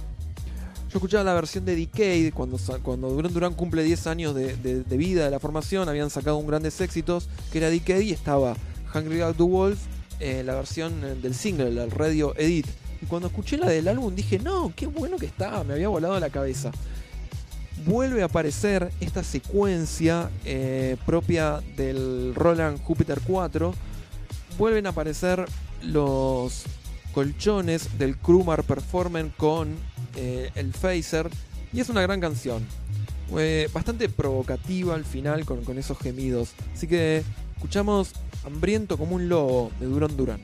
[0.88, 4.96] Yo escuchaba la versión de Decade cuando, cuando Duran Duran cumple 10 años de, de-
[4.96, 5.88] vida de la formación.
[5.88, 8.56] Habían sacado un grandes éxitos que era Decade y estaba
[8.94, 9.78] Hungry Like the Wolf,
[10.20, 12.66] eh, la versión eh, del single, el radio edit.
[13.02, 16.18] Y cuando escuché la del álbum dije, no, qué bueno que estaba, me había volado
[16.18, 16.70] la cabeza.
[17.84, 23.74] Vuelve a aparecer esta secuencia eh, propia del Roland Jupiter 4.
[24.58, 25.44] Vuelven a aparecer
[25.82, 26.64] los
[27.12, 29.76] colchones del Krumar Performance con
[30.16, 31.28] eh, el Phaser.
[31.72, 32.66] Y es una gran canción.
[33.36, 36.52] Eh, bastante provocativa al final con, esos gemidos.
[36.74, 37.22] Así que
[37.56, 38.12] escuchamos
[38.44, 40.40] Hambriento como un lobo de Duran Duran.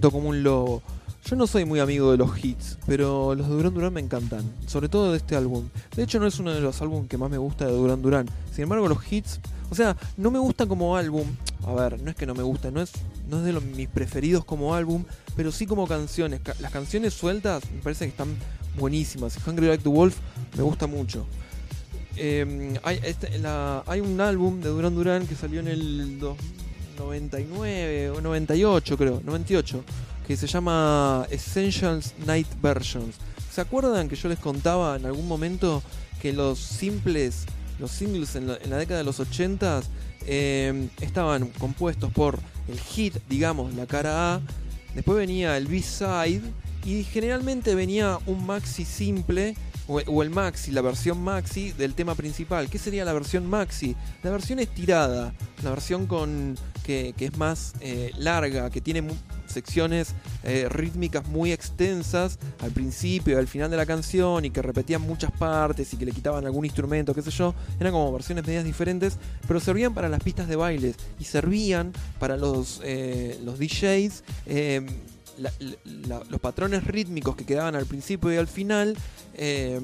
[0.00, 0.82] Como un lobo.
[1.24, 4.42] Yo no soy muy amigo de los hits, pero los de Duran Duran me encantan,
[4.66, 5.68] sobre todo de este álbum.
[5.94, 8.28] De hecho no es uno de los álbumes que más me gusta de Duran Duran.
[8.52, 9.38] Sin embargo los hits,
[9.70, 11.26] o sea, no me gusta como álbum.
[11.64, 12.90] A ver, no es que no me gusta, no es,
[13.28, 15.04] no es de los, mis preferidos como álbum,
[15.36, 16.40] pero sí como canciones.
[16.40, 18.34] Ca- Las canciones sueltas me parece que están
[18.76, 19.38] buenísimas.
[19.46, 20.16] Hungry Like the Wolf
[20.56, 21.24] me gusta mucho.
[22.16, 26.36] Eh, hay, este- la- hay un álbum de Duran Duran que salió en el dos-
[26.98, 29.84] 99 o 98 creo, 98,
[30.26, 33.16] que se llama Essentials Night Versions.
[33.50, 35.82] ¿Se acuerdan que yo les contaba en algún momento
[36.20, 37.46] que los simples,
[37.78, 39.82] los singles en la, década de los 80
[40.26, 42.38] eh, estaban compuestos por
[42.68, 44.40] el hit, digamos, la cara A,
[44.94, 46.42] después venía el B-side
[46.84, 49.56] y generalmente venía un maxi simple
[49.88, 52.68] o el maxi, la versión maxi del tema principal.
[52.70, 53.96] ¿Qué sería la versión maxi?
[54.22, 59.02] La versión estirada, la versión con que, es más eh, larga, que tiene
[59.46, 60.14] secciones
[60.44, 65.02] eh, rítmicas muy extensas al principio y al final de la canción y que repetían
[65.02, 67.54] muchas partes y que le quitaban algún instrumento, qué sé yo.
[67.78, 72.36] Eran como versiones medias diferentes, pero servían para las pistas de bailes y servían para
[72.36, 74.22] los, eh, los DJs.
[75.38, 78.96] la- los patrones rítmicos que quedaban al principio y al final,
[79.34, 79.80] eh,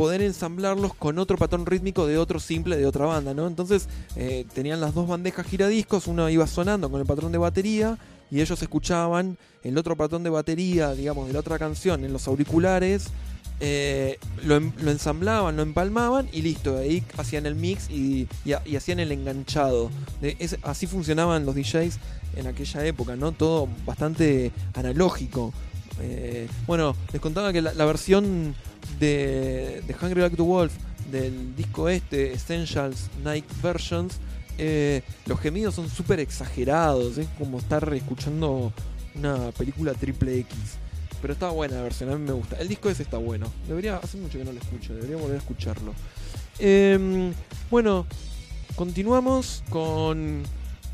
[0.00, 3.46] poder ensamblarlos con otro patrón rítmico de otro simple de otra banda, ¿no?
[3.46, 3.86] Entonces
[4.16, 7.98] eh, tenían las dos bandejas giradiscos, uno iba sonando con el patrón de batería
[8.30, 12.26] y ellos escuchaban el otro patrón de batería, digamos, de la otra canción en los
[12.28, 13.08] auriculares.
[13.62, 14.56] eh, lo,
[14.90, 19.12] ensamblaban, lo empalmaban y listo, ahí hacían el mix y, y ha- y hacían el
[19.12, 19.90] enganchado.
[20.62, 21.98] Así funcionaban los DJs
[22.36, 23.32] en aquella época, ¿no?
[23.32, 25.52] Todo bastante analógico.
[26.00, 28.54] Eh, bueno, les contaba que la versión
[29.00, 30.72] de, Hungry Like the Wolf
[31.10, 34.18] del disco este, Essentials Night Versions,
[34.58, 38.72] eh, los gemidos son súper exagerados, es como estar escuchando
[39.14, 40.56] una película triple X.
[41.20, 42.56] Pero está buena la versión, a mí me gusta.
[42.56, 43.50] El disco ese está bueno.
[43.68, 45.94] Debería, hace mucho que no lo escucho, debería volver a escucharlo.
[46.58, 47.32] Em,
[47.70, 48.06] bueno,
[48.76, 50.42] continuamos con,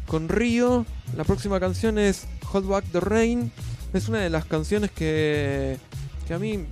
[0.07, 0.85] con Río.
[1.17, 3.53] La próxima canción es Hold Back the Rain.
[3.93, 5.79] Es una de las canciones que,
[6.27, 6.67] que a mí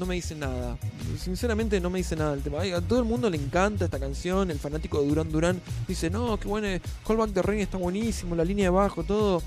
[0.00, 0.78] no me dice nada.
[1.18, 2.62] Sinceramente no me dice nada el tema.
[2.62, 4.50] A todo el mundo le encanta esta canción.
[4.50, 6.66] El fanático de Duran Duran dice, no, qué bueno,
[7.06, 9.42] Hold Back the Rain está buenísimo, la línea de bajo, todo.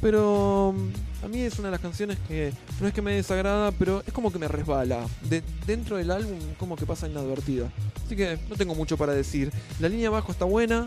[0.00, 3.70] Pero mm, a mí es una de las canciones que no es que me desagrada,
[3.72, 5.06] pero es como que me resbala.
[5.28, 7.70] De, dentro del álbum como que pasa inadvertida.
[8.06, 9.52] Así que no tengo mucho para decir.
[9.78, 10.86] La línea de bajo está buena.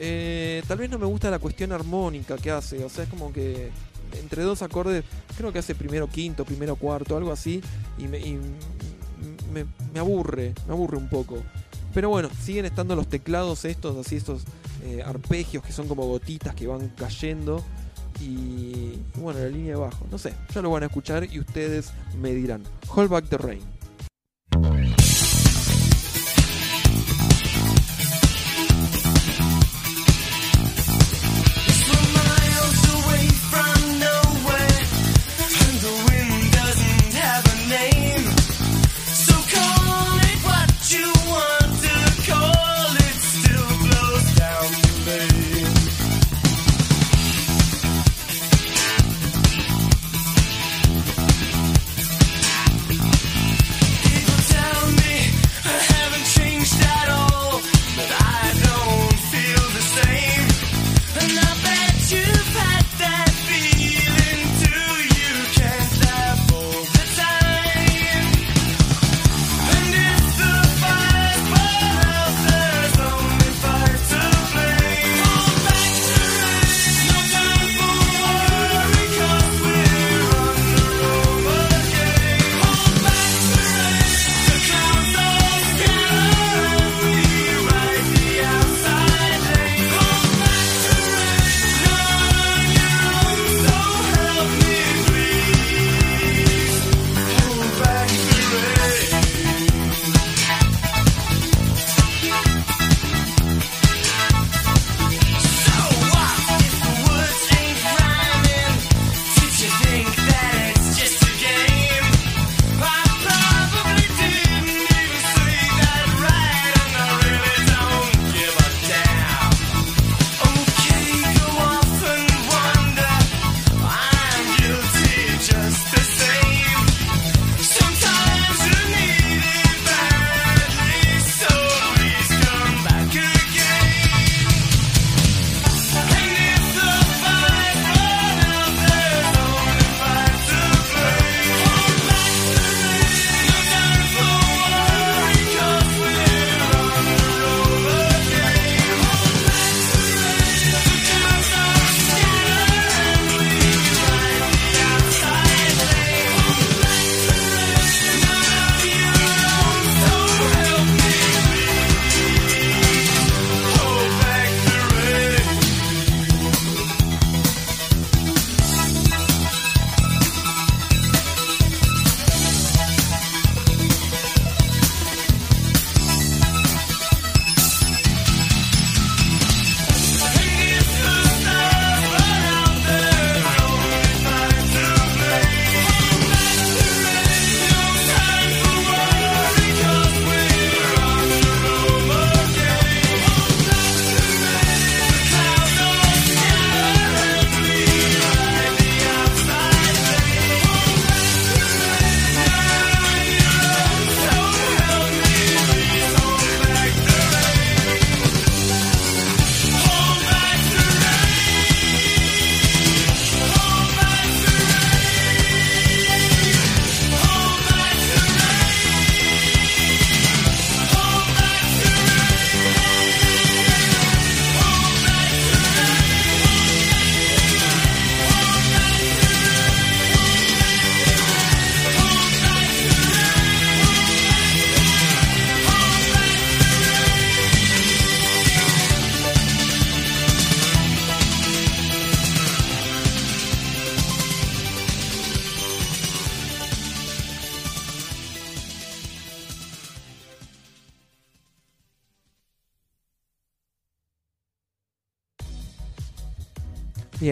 [0.00, 2.84] eh, tal vez no me gusta la cuestión armónica que hace.
[2.84, 3.70] O sea, es como que
[4.14, 5.04] entre dos acordes,
[5.36, 7.62] creo que hace primero quinto, primero cuarto, algo así.
[7.98, 8.20] Y me,
[9.52, 11.42] me, aburre, me aburre un poco.
[11.94, 14.42] Pero bueno, siguen estando los teclados estos, así estos
[14.84, 17.62] eh, arpegios que son como gotitas que van cayendo.
[18.20, 20.06] Y, y bueno, la línea de bajo.
[20.10, 22.62] No sé, ya lo van a escuchar y ustedes me dirán.
[22.94, 23.77] Hold back the rain.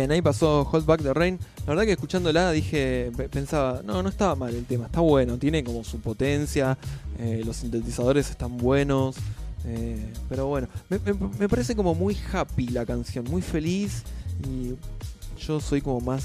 [0.07, 1.37] Bien, ahí pasó Hold Back the Rain.
[1.67, 5.37] La verdad que escuchándola dije, pe- pensaba, no, no estaba mal el tema, está bueno,
[5.37, 6.79] tiene como su potencia,
[7.19, 9.17] eh, los sintetizadores están buenos,
[9.65, 14.05] eh, pero bueno, me, parece como muy happy la canción, muy feliz
[14.49, 14.75] y
[15.45, 16.25] yo soy como más,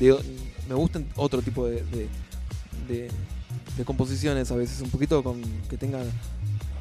[0.00, 2.08] me gustan otro tipo de
[3.84, 6.06] composiciones a veces, un poquito con que tengan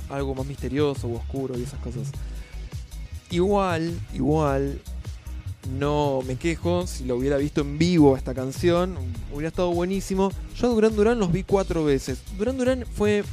[0.09, 2.07] algo más misterioso o oscuro y esas cosas.
[3.29, 4.79] Igual, igual,
[5.67, 8.95] no me quejo si lo hubiera visto en vivo esta canción,
[9.31, 10.31] hubiera estado buenísimo.
[10.55, 12.19] Yo a Duran Duran los vi cuatro veces.
[12.37, 13.23] Duran Duran fue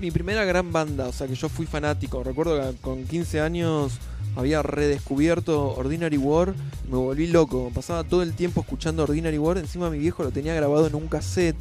[0.00, 2.22] mi primera gran banda, o sea que yo fui fanático.
[2.22, 3.92] Recuerdo que con 15 años
[4.36, 6.54] había redescubierto Ordinary War,
[6.90, 7.70] me volví loco.
[7.74, 11.08] Pasaba todo el tiempo escuchando Ordinary War, encima mi viejo lo tenía grabado en un
[11.08, 11.56] cassette,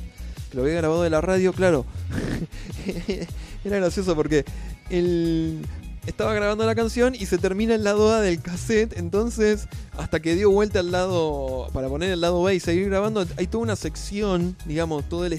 [0.54, 1.86] lo había grabado de la radio, claro.
[3.64, 4.46] Era gracioso porque
[4.90, 5.62] él
[6.06, 10.36] estaba grabando la canción y se termina el lado A del cassette, entonces hasta que
[10.36, 13.76] dio vuelta al lado para poner el lado B y seguir grabando, hay toda una
[13.76, 15.30] sección, digamos, toda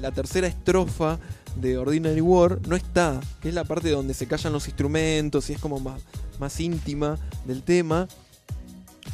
[0.00, 1.18] la tercera estrofa
[1.56, 5.54] de Ordinary War no está, que es la parte donde se callan los instrumentos y
[5.54, 6.00] es como más,
[6.38, 8.08] más íntima del tema.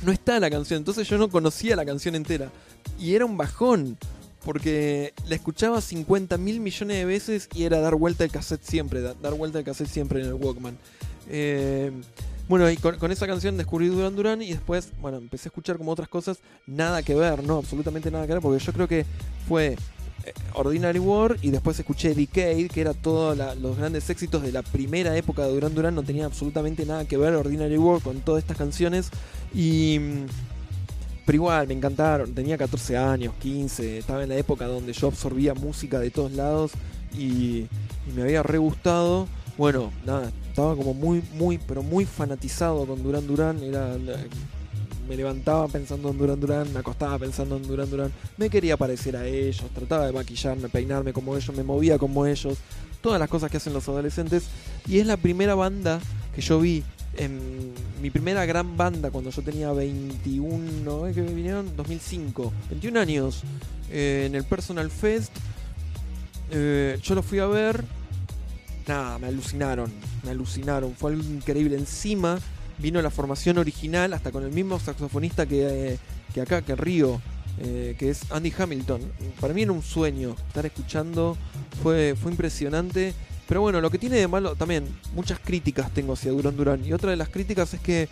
[0.03, 2.51] No está la canción, entonces yo no conocía la canción entera.
[2.99, 3.97] Y era un bajón,
[4.47, 9.01] porque la escuchaba 50 mil millones de veces y era dar vuelta el cassette siempre,
[9.01, 10.79] da- dar vuelta el cassette siempre en el Walkman.
[11.29, 11.91] Eh,
[12.49, 15.91] bueno, y con, esa canción descubrí Duran Duran y después, bueno, empecé a escuchar como
[15.91, 19.05] otras cosas, nada que ver, no, absolutamente nada que ver, porque yo creo que
[19.49, 19.77] fue
[20.25, 24.63] eh, Ordinary War y después escuché Decade, que era todos los grandes éxitos de la
[24.63, 28.45] primera época de Duran Duran, no tenía absolutamente nada que ver Ordinary War con todas
[28.45, 29.11] estas canciones
[29.53, 29.99] y...
[31.27, 35.55] Pero igual, me encantaron, tenía 14 años, 15, estaba en la época donde yo absorbía
[35.55, 36.71] música de todos lados
[37.13, 37.67] y,
[38.07, 39.27] y me había re gustado.
[39.59, 43.97] Bueno, nada, estaba como muy, muy, pero muy fanatizado con Duran Duran, era...
[45.09, 49.17] Me levantaba pensando en Duran Duran, me acostaba pensando en Duran Duran, me quería parecer
[49.17, 52.59] a ellos, trataba de maquillarme, peinarme como ellos, me movía como ellos,
[53.01, 54.45] todas las cosas que hacen los adolescentes.
[54.89, 56.01] Y es la primera banda
[56.35, 56.83] que yo vi,
[57.19, 61.13] en mi primera gran banda cuando yo tenía 21, ¿eh?
[61.13, 63.43] que vinieron 2005, 21 años,
[63.91, 65.33] eh, en el Personal Fest.
[66.51, 67.85] Eh, yo lo fui a ver,
[68.87, 69.93] nada, me alucinaron,
[70.23, 71.77] me alucinaron, fue algo increíble.
[71.77, 72.39] Encima
[72.79, 75.99] vino la formación original, hasta con el mismo saxofonista que, eh,
[76.35, 77.21] que acá, que Río,
[77.59, 79.01] que es Andy Hamilton.
[79.41, 81.39] Para mí era un sueño estar escuchando,
[81.83, 83.15] fue, fue impresionante.
[83.49, 86.85] Pero bueno, lo que tiene de malo también, muchas críticas tengo hacia Duran Duran.
[86.85, 88.09] Y otra de las críticas es que,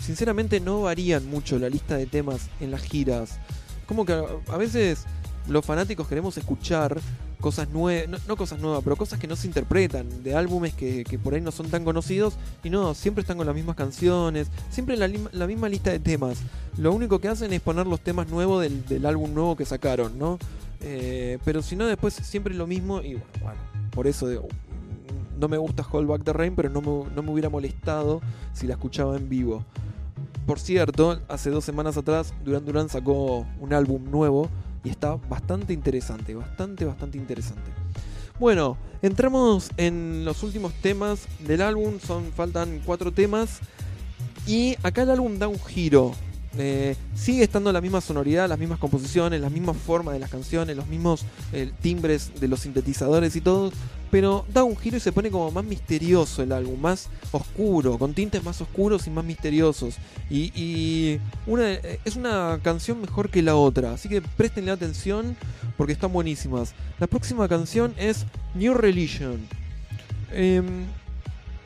[0.00, 3.38] sinceramente, no varían mucho la lista de temas en las giras.
[3.86, 5.06] Como que a, veces
[5.48, 7.00] los fanáticos queremos escuchar
[7.40, 11.18] cosas nuevas, no, cosas nuevas, pero cosas que no se interpretan, de álbumes que, que
[11.18, 12.34] por ahí no son tan conocidos.
[12.62, 16.38] Y no, siempre están con las mismas canciones, siempre la, la misma lista de temas.
[16.78, 20.16] Lo único que hacen es poner los temas nuevos del, del álbum nuevo que sacaron,
[20.16, 20.38] ¿no?
[20.82, 23.00] Eh, pero si no, después siempre lo mismo.
[23.02, 23.60] Y bueno, bueno,
[23.90, 24.48] por eso digo,
[25.38, 28.20] no me gusta Hold Back the Rain, pero no me, no me hubiera molestado
[28.52, 29.64] si la escuchaba en vivo.
[30.46, 34.48] Por cierto, hace dos semanas atrás, Duran Duran sacó un álbum nuevo
[34.84, 37.70] y está bastante interesante, bastante, bastante interesante.
[38.38, 43.60] Bueno, entramos en los últimos temas del álbum, son, faltan cuatro temas
[44.46, 46.12] y acá el álbum da un giro.
[46.58, 50.76] Eh, sigue estando la misma sonoridad, las mismas composiciones, las mismas formas de las canciones,
[50.76, 53.70] los mismos eh, timbres de los sintetizadores y todo,
[54.10, 58.14] pero da un giro y se pone como más misterioso el álbum, más oscuro, con
[58.14, 59.96] tintes más oscuros y más misteriosos.
[60.28, 65.36] Y, una, eh, es una canción mejor que la otra, así que prestenle atención
[65.76, 66.74] porque están buenísimas.
[66.98, 69.38] La próxima canción es New Religion.
[70.32, 70.86] Em,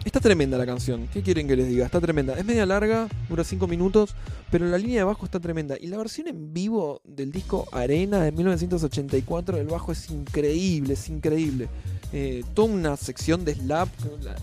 [0.09, 1.87] está tremenda la canción, ¿qué quieren que les diga?
[1.87, 2.39] Está tremenda.
[2.39, 4.15] Es media larga, dura 5 minutos,
[4.51, 5.77] pero la línea de bajo está tremenda.
[5.81, 11.09] Y la versión en vivo del disco Arena de 1984 del bajo es increíble, es
[11.09, 11.69] increíble.
[12.13, 13.89] Eh, toda una sección de slap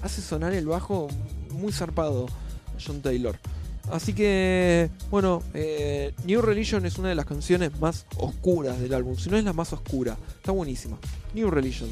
[0.02, 1.08] hace sonar el bajo
[1.52, 2.28] muy zarpado
[2.84, 3.38] John Taylor.
[3.92, 9.18] Así que, bueno, eh, New Religion es una de las canciones más oscuras del álbum,
[9.18, 10.18] si no es la más oscura.
[10.38, 10.98] Está buenísima.
[11.34, 11.90] New Religion.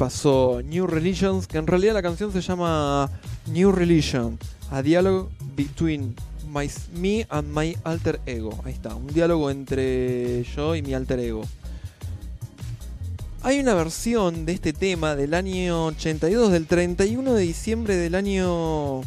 [0.00, 3.10] Pasó New Religions, que en realidad la canción se llama
[3.48, 4.38] New Religion,
[4.70, 6.16] a dialogue between
[6.48, 8.58] my, me and my alter ego.
[8.64, 11.42] Ahí está, un diálogo entre yo y mi alter ego.
[13.42, 19.02] Hay una versión de este tema del año 82, del 31 de diciembre del año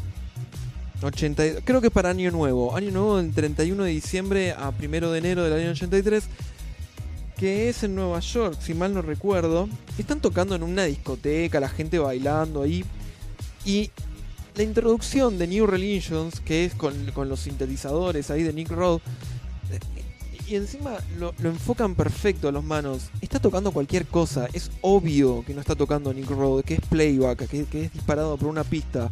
[1.02, 5.12] 82, creo que es para Año Nuevo, Año Nuevo del 31 de diciembre a 1
[5.12, 6.24] de enero del año 83,
[7.38, 9.68] que es en Nueva York, si mal no recuerdo.
[9.98, 12.86] Están tocando en una discoteca, la gente bailando ahí.
[13.66, 13.92] Y
[14.56, 19.02] la introducción de New Religions, que es con, con los sintetizadores ahí de Nick Rod,
[19.72, 19.80] eh,
[20.48, 23.10] y encima lo, lo enfocan perfecto a los manos.
[23.22, 24.48] Está tocando cualquier cosa.
[24.54, 28.38] Es obvio que no está tocando Nick Rod, que es playback, que, que es disparado
[28.38, 29.10] por una pista.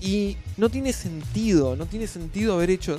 [0.00, 2.98] Y no tiene sentido, no tiene sentido haber hecho.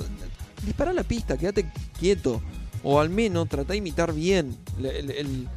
[0.64, 2.42] Dispara la pista, quédate quieto.
[2.82, 5.48] O al menos trata de imitar bien el,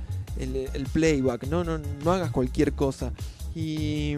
[0.74, 1.48] el- playback.
[1.48, 3.12] No, no, no hagas cualquier cosa.
[3.56, 4.16] Y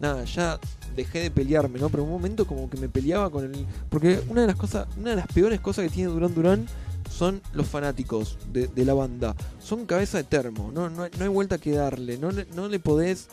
[0.00, 0.58] nada, ya
[0.94, 1.88] dejé de pelearme, ¿no?
[1.88, 3.66] Pero un momento como que me peleaba con el.
[3.88, 6.66] Porque una de las cosas, una de las peores cosas que tiene Durán Durán
[7.10, 9.34] son los fanáticos de, la banda.
[9.60, 12.18] Son cabeza de termo, no, no, no hay vuelta que darle.
[12.18, 13.28] No, le- no le podés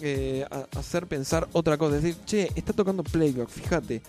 [0.00, 0.44] eh,
[0.76, 1.96] hacer pensar otra cosa.
[1.96, 4.02] Es decir, che, está tocando playback, fíjate.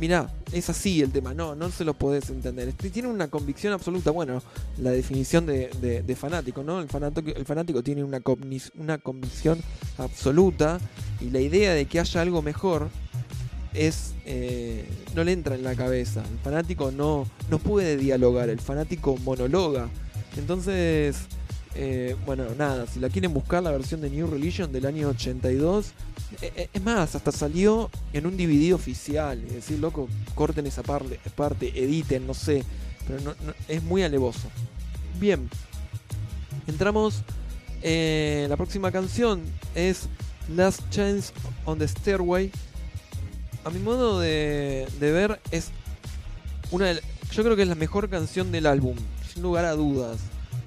[0.00, 2.68] Mirá, es así el tema, no, no se lo podés entender.
[2.68, 4.10] Este, Tiene una convicción absoluta.
[4.10, 4.42] Bueno,
[4.78, 6.80] la definición de, fanático, ¿no?
[6.80, 8.20] El fanático, tiene una,
[8.78, 9.60] una convicción
[9.98, 10.78] absoluta
[11.20, 12.88] y la idea de que haya algo mejor
[13.74, 16.22] es eh, no le entra en la cabeza.
[16.30, 19.88] El fanático no, no puede dialogar, el fanático monologa.
[20.36, 21.16] Entonces,
[21.74, 25.86] eh, bueno, nada, si la quieren buscar, la versión de New Religion del año 82,
[25.86, 29.42] eh, eh, es más, hasta salió en un DVD oficial.
[29.48, 31.18] Es decir, loco, corten esa parte,
[31.74, 32.64] editen, no sé,
[33.06, 33.34] pero no-
[33.68, 34.48] es muy alevoso.
[35.20, 35.48] Bien,
[36.66, 37.22] entramos.
[37.84, 39.42] eh, la próxima canción
[39.74, 40.08] es
[40.54, 41.32] Last Chance
[41.64, 42.50] on the Stairway.
[43.64, 45.70] A mi modo de, de ver, es
[46.70, 47.02] una de-
[47.32, 48.96] yo creo que es la mejor canción del álbum,
[49.32, 50.18] sin lugar a dudas.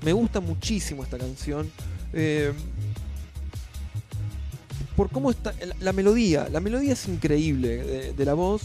[0.04, 1.72] Me gusta muchísimo esta canción.
[2.18, 2.54] eh,
[4.96, 6.48] por cómo está la, melodía.
[6.52, 8.62] La melodía es increíble de, la voz.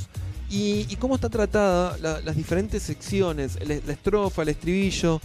[0.48, 3.56] Y, cómo está tratada la- las diferentes secciones.
[3.60, 5.20] el- la estrofa, el estribillo.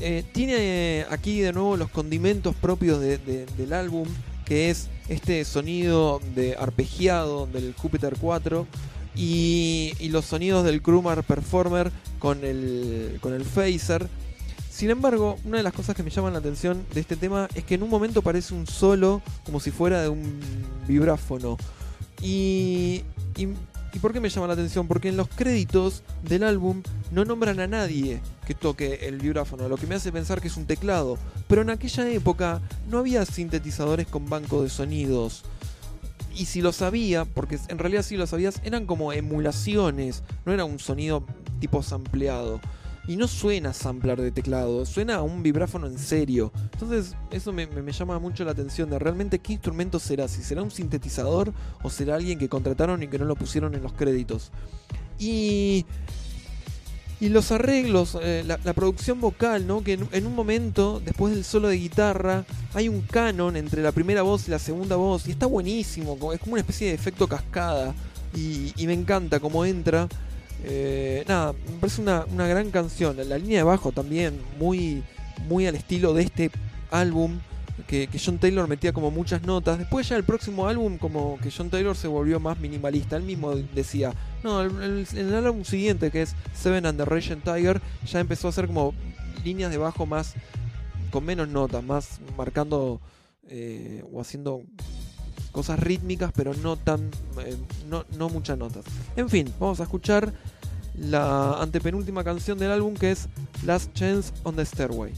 [0.00, 0.54] eh, tiene
[1.00, 4.06] eh, aquí de nuevo los condimentos propios de- de- del álbum,
[4.44, 8.66] que es este sonido de arpegiado del Jupiter 4
[9.16, 11.90] y, y los sonidos del Krumar Performer
[12.20, 14.08] con el, con el phaser.
[14.78, 17.64] Sin embargo, una de las cosas que me llaman la atención de este tema es
[17.64, 20.38] que en un momento parece un solo como si fuera de un
[20.86, 21.56] vibráfono.
[22.22, 23.02] Y,
[23.36, 23.48] y,
[23.92, 24.86] ¿y por qué me llama la atención?
[24.86, 29.76] Porque en los créditos del álbum no nombran a nadie que toque el vibráfono, lo
[29.76, 31.18] que me hace pensar que es un teclado.
[31.48, 35.42] Pero en aquella época no había sintetizadores con banco de sonidos.
[36.36, 40.64] Y si lo sabía, porque en realidad si lo sabías, eran como emulaciones, no era
[40.64, 41.24] un sonido
[41.58, 42.60] tipo sampleado.
[43.08, 46.52] Y no suena samplar de teclado, suena a un vibráfono en serio.
[46.74, 50.70] Entonces eso me, llama mucho la atención de realmente qué instrumento será, si será un
[50.70, 54.50] sintetizador o será alguien que contrataron y que no lo pusieron en los créditos.
[55.18, 55.86] Y,
[57.18, 59.82] y los arreglos, eh, la, producción vocal, ¿no?
[59.82, 62.44] que en, un momento, después del solo de guitarra,
[62.74, 66.40] hay un canon entre la primera voz y la segunda voz, y está buenísimo, es
[66.40, 67.94] como una especie de efecto cascada,
[68.34, 70.08] y me encanta cómo entra.
[70.64, 73.16] Eh, nada, me parece una, una gran canción.
[73.28, 75.02] La, línea de bajo también, muy,
[75.48, 76.50] muy al estilo de este
[76.90, 77.38] álbum.
[77.86, 79.78] Que, que John Taylor metía como muchas notas.
[79.78, 83.16] Después ya el próximo álbum como que John Taylor se volvió más minimalista.
[83.16, 84.12] Él mismo decía,
[84.42, 88.18] no, el, el- en el álbum siguiente que es Seven and the Raging Tiger ya
[88.18, 88.94] empezó a hacer como
[89.44, 90.34] líneas de bajo más
[91.12, 93.00] con menos notas, más marcando
[93.48, 94.62] eh, o haciendo
[95.52, 97.10] cosas rítmicas, pero no tan
[97.44, 97.56] eh,
[97.88, 98.84] no, no muchas notas.
[99.16, 100.32] En fin, vamos a escuchar
[100.96, 103.28] la antepenúltima canción del álbum que es
[103.64, 105.12] Last Chance on the Stairway.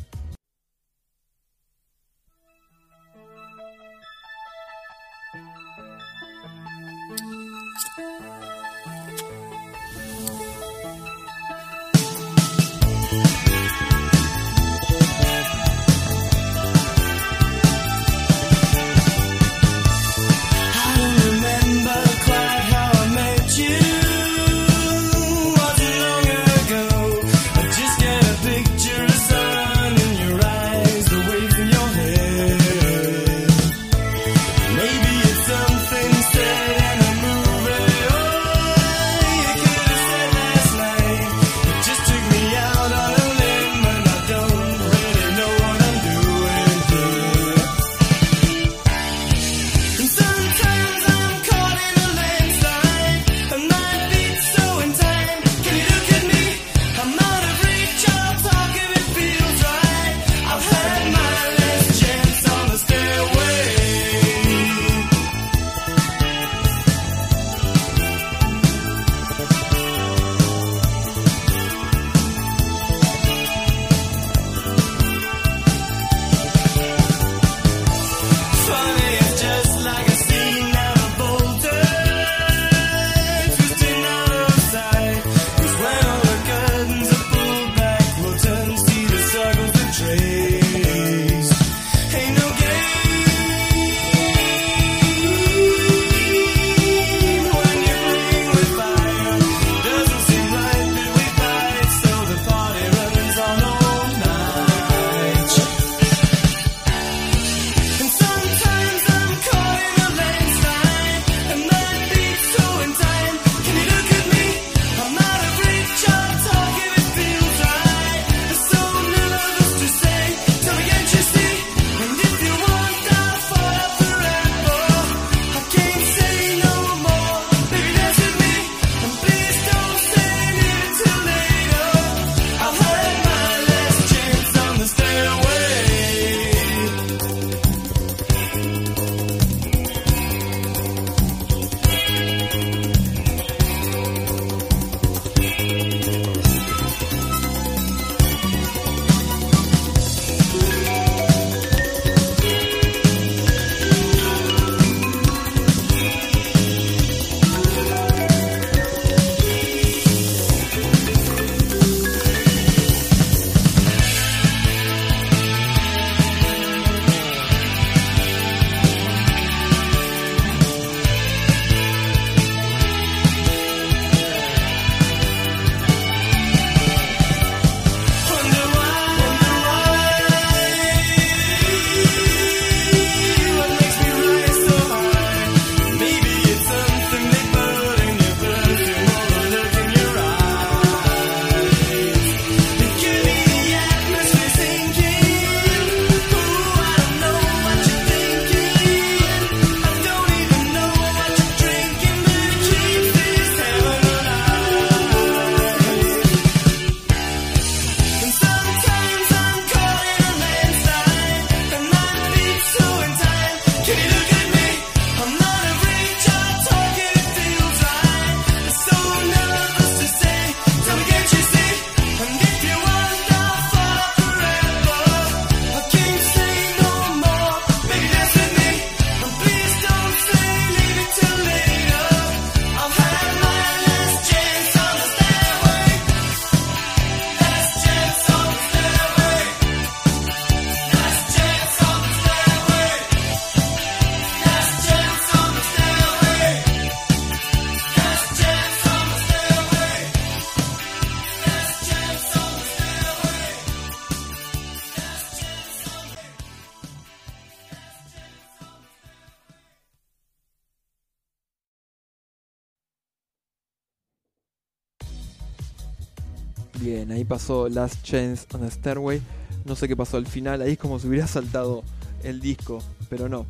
[267.68, 269.20] Last Chance on a Stairway.
[269.64, 271.82] No sé qué pasó al final, ahí es como si hubiera saltado
[272.22, 273.46] el disco, pero no.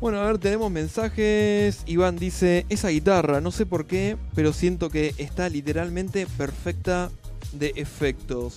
[0.00, 1.82] Bueno, a ver, tenemos mensajes.
[1.86, 7.10] Iván dice, esa guitarra, no sé por qué, pero siento que está literalmente perfecta
[7.52, 8.56] de efectos.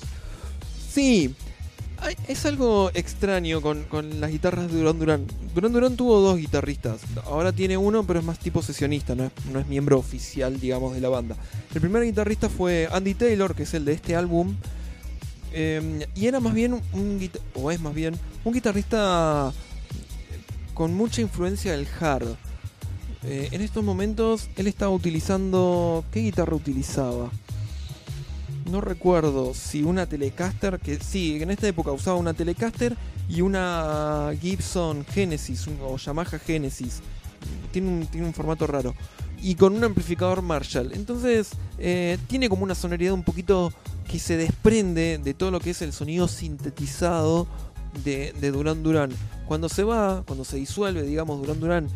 [0.92, 1.34] Sí,
[2.28, 3.86] es algo extraño con,
[4.20, 5.28] las guitarras de Duran Duran.
[5.54, 7.02] Duran Duran tuvo dos guitarristas.
[7.26, 9.26] Ahora tiene uno, pero es más tipo sesionista, no
[9.60, 11.36] es, miembro oficial, digamos, de la banda.
[11.74, 14.56] El primer guitarrista fue Andy Taylor, que es el de este álbum.
[15.54, 19.52] eh, y era más bien un o es más bien un guitarrista
[20.74, 22.36] con mucha influencia del hard.
[23.24, 26.04] Eh, en estos momentos él estaba utilizando.
[26.12, 27.30] ¿Qué guitarra utilizaba?
[28.70, 32.96] No recuerdo si una Telecaster, que sí, en esta época usaba una Telecaster
[33.28, 37.02] y una Gibson Genesis o Yamaha Genesis.
[37.72, 38.94] Tiene un, tiene un formato raro.
[39.42, 40.92] Y con un amplificador Marshall.
[40.94, 43.74] Entonces eh, tiene como una sonoridad un poquito
[44.10, 47.48] que se desprende de todo lo que es el sonido sintetizado
[48.04, 49.12] de, de Duran Duran.
[49.48, 51.88] Cuando se va, cuando se disuelve, digamos, Duran Duran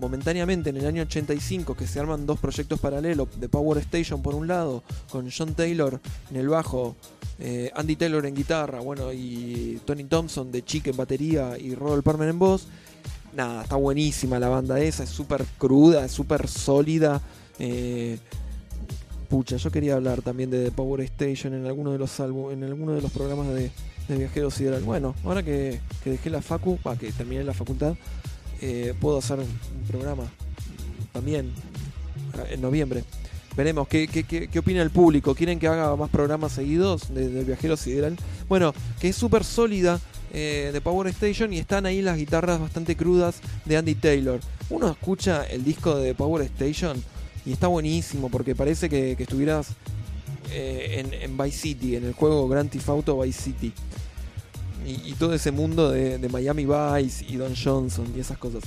[0.00, 4.34] momentáneamente en el año 85, que se arman dos proyectos paralelos, de Power Station por
[4.34, 6.00] un lado, con John Taylor
[6.30, 6.96] en el bajo,
[7.38, 12.02] eh, Andy Taylor en guitarra, bueno, y Tony Thompson de Chick en batería y Robert
[12.02, 12.66] Palmer en voz.
[13.34, 17.20] Nada, está buenísima la banda esa, es súper cruda, es súper sólida.
[17.58, 18.18] eh,
[19.30, 22.92] pucha, yo quería hablar también de The Power Station en alguno de los en alguno
[22.92, 23.70] de los programas de,
[24.08, 24.82] Viajeros Sideral.
[24.82, 27.94] Bueno, ahora que, que dejé la facu, pa, que terminé la facultad,
[28.60, 29.48] eh, puedo hacer un,
[29.88, 30.24] programa
[31.12, 31.52] también
[32.36, 33.04] eh, en noviembre.
[33.56, 35.34] Veremos qué, qué, qué- opina el público.
[35.34, 38.16] ¿Quieren que haga más programas seguidos de, de Viajeros Sideral?
[38.48, 40.00] Bueno, que es súper sólida
[40.32, 44.40] eh, de Power Station y están ahí las guitarras bastante crudas de Andy Taylor.
[44.70, 47.02] Uno escucha el disco de Power Station
[47.44, 49.68] y está buenísimo porque parece que, que estuvieras
[50.52, 53.72] en, en Vice City, en el juego Grand Theft Auto Vice City.
[54.86, 58.62] Y, todo ese mundo de, de Miami Vice y Don Johnson y esas cosas.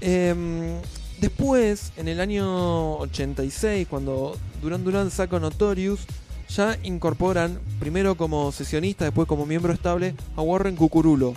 [0.00, 0.76] Em,
[1.20, 6.00] después, en el año 86, cuando Duran Duran saca Notorious,
[6.48, 11.34] ya incorporan, primero como sesionista, después como miembro estable, a Warren Cucurulo.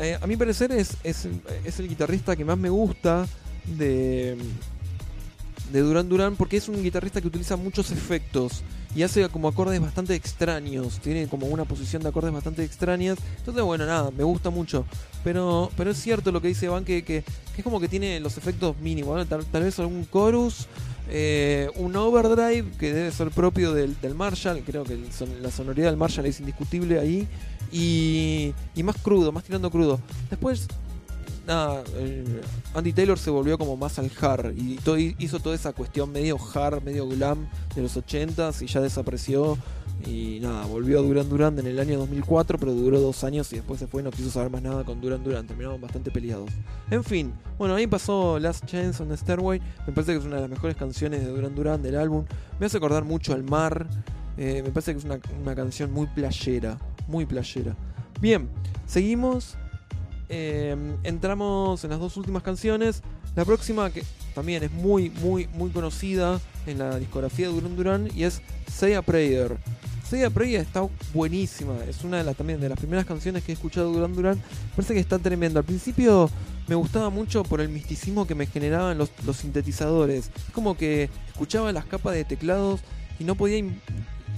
[0.00, 1.28] Eh, a mi parecer es, es,
[1.64, 3.26] es el guitarrista que más me gusta
[3.64, 4.36] de,
[5.72, 8.62] de Duran Duran porque es un guitarrista que utiliza muchos efectos
[8.94, 11.00] y hace como acordes bastante extraños.
[11.00, 13.18] Tiene como una posición de acordes bastante extrañas.
[13.38, 14.84] Entonces, bueno, nada, me gusta mucho.
[15.24, 17.24] Pero, pero es cierto lo que dice Van, que,
[17.56, 19.26] es como que tiene los efectos mínimos.
[19.28, 20.66] Tal, vez algún chorus,
[21.10, 24.62] eh, un overdrive que debe ser propio del, Marshall.
[24.64, 24.98] Creo que
[25.42, 27.26] la sonoridad del Marshall es indiscutible ahí.
[27.72, 29.98] Y, y más crudo, más tirando crudo.
[30.30, 30.68] Después,
[31.46, 32.40] nada, eh,
[32.74, 34.78] Andy Taylor se volvió como más al hard y
[35.18, 39.58] hizo toda esa cuestión medio hard, medio glam de los 80s y ya desapareció.
[40.06, 43.56] Y nada, volvió a Duran Duran en el año 2004, pero duró dos años y
[43.56, 45.46] después se fue y no quiso saber más nada con Duran Duran.
[45.46, 46.50] Terminaron bastante peleados.
[46.90, 49.60] En fin, bueno, ahí pasó Last Chance on the Stairway.
[49.86, 52.24] Me parece que es una de las mejores canciones de Duran Duran del álbum.
[52.60, 53.86] Me hace acordar mucho al mar.
[54.36, 56.76] Eh, me parece que es una canción muy playera.
[57.08, 57.74] Muy playera.
[58.20, 58.48] Bien,
[58.86, 59.56] seguimos.
[60.36, 60.74] Eh,
[61.04, 63.02] entramos en las dos últimas canciones.
[63.36, 64.02] La próxima, que
[64.34, 68.94] también es muy, muy, muy conocida en la discografía de Duran Duran, y es Say
[68.94, 69.56] a Prayer.
[70.08, 71.74] Say a Prayer está buenísima.
[71.88, 74.42] Es una de las también de las primeras canciones que he escuchado de Duran Duran.
[74.74, 75.60] Parece que está tremendo.
[75.60, 76.28] Al principio
[76.66, 80.32] me gustaba mucho por el misticismo que me generaban los sintetizadores.
[80.36, 82.80] Es como que escuchaba las capas de teclados
[83.20, 83.64] y no podía.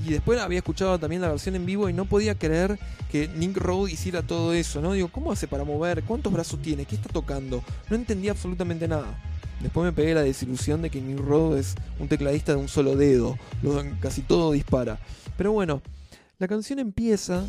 [0.04, 2.78] Y después había escuchado también la versión en vivo y no podía creer
[3.10, 4.92] que Nick Rowe hiciera todo eso, ¿no?
[4.92, 6.02] Digo, ¿cómo hace para mover?
[6.04, 6.84] ¿Cuántos brazos tiene?
[6.84, 7.62] ¿Qué está tocando?
[7.90, 9.18] No entendía absolutamente nada.
[9.60, 12.94] Después me pegué la desilusión de que Nick Rowe es un tecladista de un solo
[12.94, 13.38] dedo.
[13.62, 14.98] Lo- casi todo dispara.
[15.36, 15.82] Pero bueno,
[16.38, 17.44] la canción empieza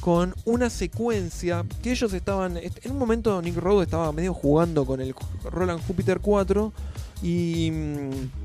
[0.00, 2.56] con una secuencia que ellos estaban.
[2.56, 5.14] En un momento Nick Rowe estaba medio jugando con el
[5.50, 6.72] Roland Jupiter 4
[7.22, 7.72] y,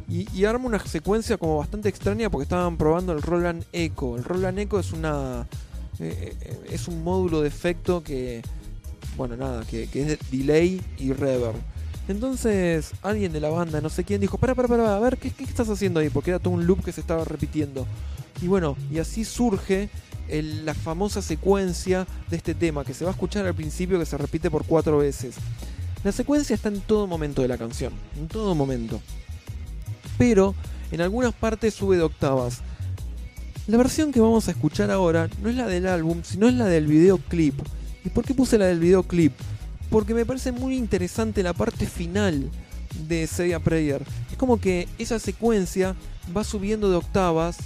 [0.09, 4.17] y, y arma una secuencia como bastante extraña porque estaban probando el Roland Echo.
[4.17, 5.47] El Roland Echo es una.
[5.99, 8.41] eh, eh, es un módulo de efecto que.
[9.15, 11.55] Bueno, nada, que, que es de delay y reverb.
[12.07, 15.29] Entonces, alguien de la banda, no sé quién, dijo: Para, para, para, a ver, ¿qué,
[15.29, 16.09] qué estás haciendo ahí?
[16.09, 17.85] Porque era todo un loop que se estaba repitiendo.
[18.41, 19.89] Y bueno, y así surge
[20.29, 24.17] la famosa secuencia de este tema que se va a escuchar al principio que se
[24.17, 25.35] repite por cuatro veces.
[26.03, 29.01] La secuencia está en todo momento de la canción, en todo momento.
[30.17, 30.53] Pero
[30.91, 32.61] en algunas partes sube de octavas.
[33.67, 36.65] La versión que vamos a escuchar ahora no es la del álbum, sino es la
[36.65, 37.55] del videoclip.
[38.03, 39.33] ¿Y por qué puse la del videoclip?
[39.89, 42.49] Porque me parece muy interesante la parte final
[43.07, 44.03] de Say a Prayer.
[44.29, 45.95] Es como que esa secuencia
[46.35, 47.57] va subiendo de octavas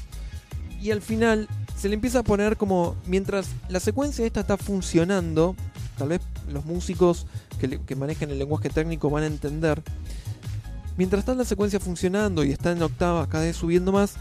[0.79, 5.55] y al final se le empieza a poner como mientras la secuencia esta está funcionando,
[5.97, 7.25] tal vez los músicos
[7.57, 9.81] que, le- que manejan el lenguaje técnico van a entender.
[10.97, 14.15] Mientras está la secuencia funcionando y está en octavas cada vez subiendo más,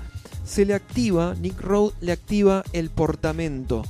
[0.44, 3.84] se le activa, Nick Rowe le activa el portamento.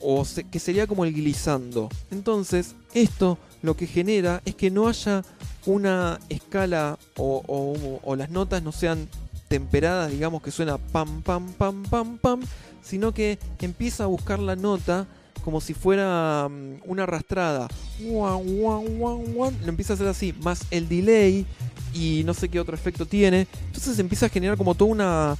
[0.00, 1.88] O se- que sería como el glissando.
[2.10, 5.22] Entonces, esto lo que genera es que no haya
[5.66, 9.08] una escala o, o- o las notas no sean
[9.48, 12.40] temperadas, digamos que suena pam, pam, pam, pam, pam,
[12.82, 15.06] sino que empieza a buscar la nota
[15.44, 17.68] como si fuera mm, una arrastrada.
[18.00, 21.46] Lo empieza a hacer así, más el delay
[21.94, 23.46] y no sé qué otro efecto tiene.
[23.66, 25.36] Entonces empieza a generar como toda una...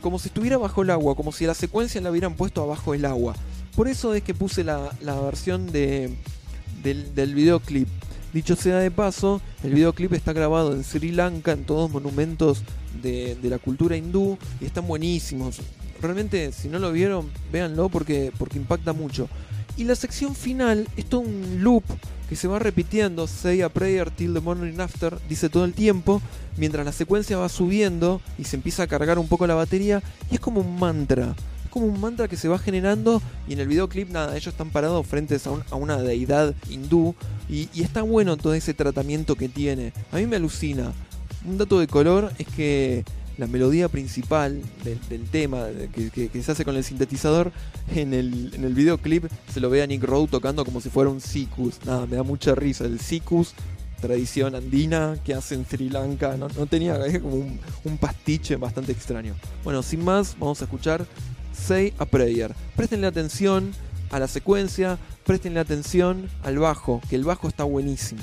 [0.00, 3.04] como si estuviera bajo el agua, como si la secuencia la hubieran puesto abajo el
[3.04, 3.34] agua.
[3.74, 6.10] Por eso es que puse la, la versión de,
[6.82, 7.88] del, del videoclip.
[8.32, 12.62] Dicho sea de paso, el videoclip está grabado en Sri Lanka, en todos monumentos
[13.00, 15.60] de, de la cultura hindú, y están buenísimos.
[16.00, 19.28] Realmente, si no lo vieron, véanlo porque, porque impacta mucho.
[19.76, 21.84] Y la sección final es todo un loop
[22.28, 26.20] que se va repitiendo, say a prayer till the morning after, dice todo el tiempo,
[26.56, 30.34] mientras la secuencia va subiendo y se empieza a cargar un poco la batería, y
[30.34, 31.34] es como un mantra.
[31.64, 34.70] Es como un mantra que se va generando y en el videoclip nada, ellos están
[34.70, 37.14] parados frente a, a una deidad hindú
[37.48, 39.92] y, y está bueno todo ese tratamiento que tiene.
[40.12, 40.92] A mí me alucina.
[41.46, 43.04] Un dato de color es que
[43.38, 47.52] la melodía principal del, tema que, se hace con el sintetizador
[47.94, 51.78] en el, videoclip se lo ve a Nick Rowe tocando como si fuera un sikus.
[51.86, 52.84] Nada, me da mucha risa.
[52.84, 53.54] El sikus,
[54.00, 58.92] tradición andina que hace en Sri Lanka, no, no tenía como un, un pastiche bastante
[58.92, 59.34] extraño.
[59.62, 61.06] Bueno, sin más, vamos a escuchar
[61.52, 62.54] Say a Prayer.
[62.76, 63.72] Préstenle atención
[64.10, 68.20] a la secuencia, préstenle atención al bajo, que el bajo está buenísimo.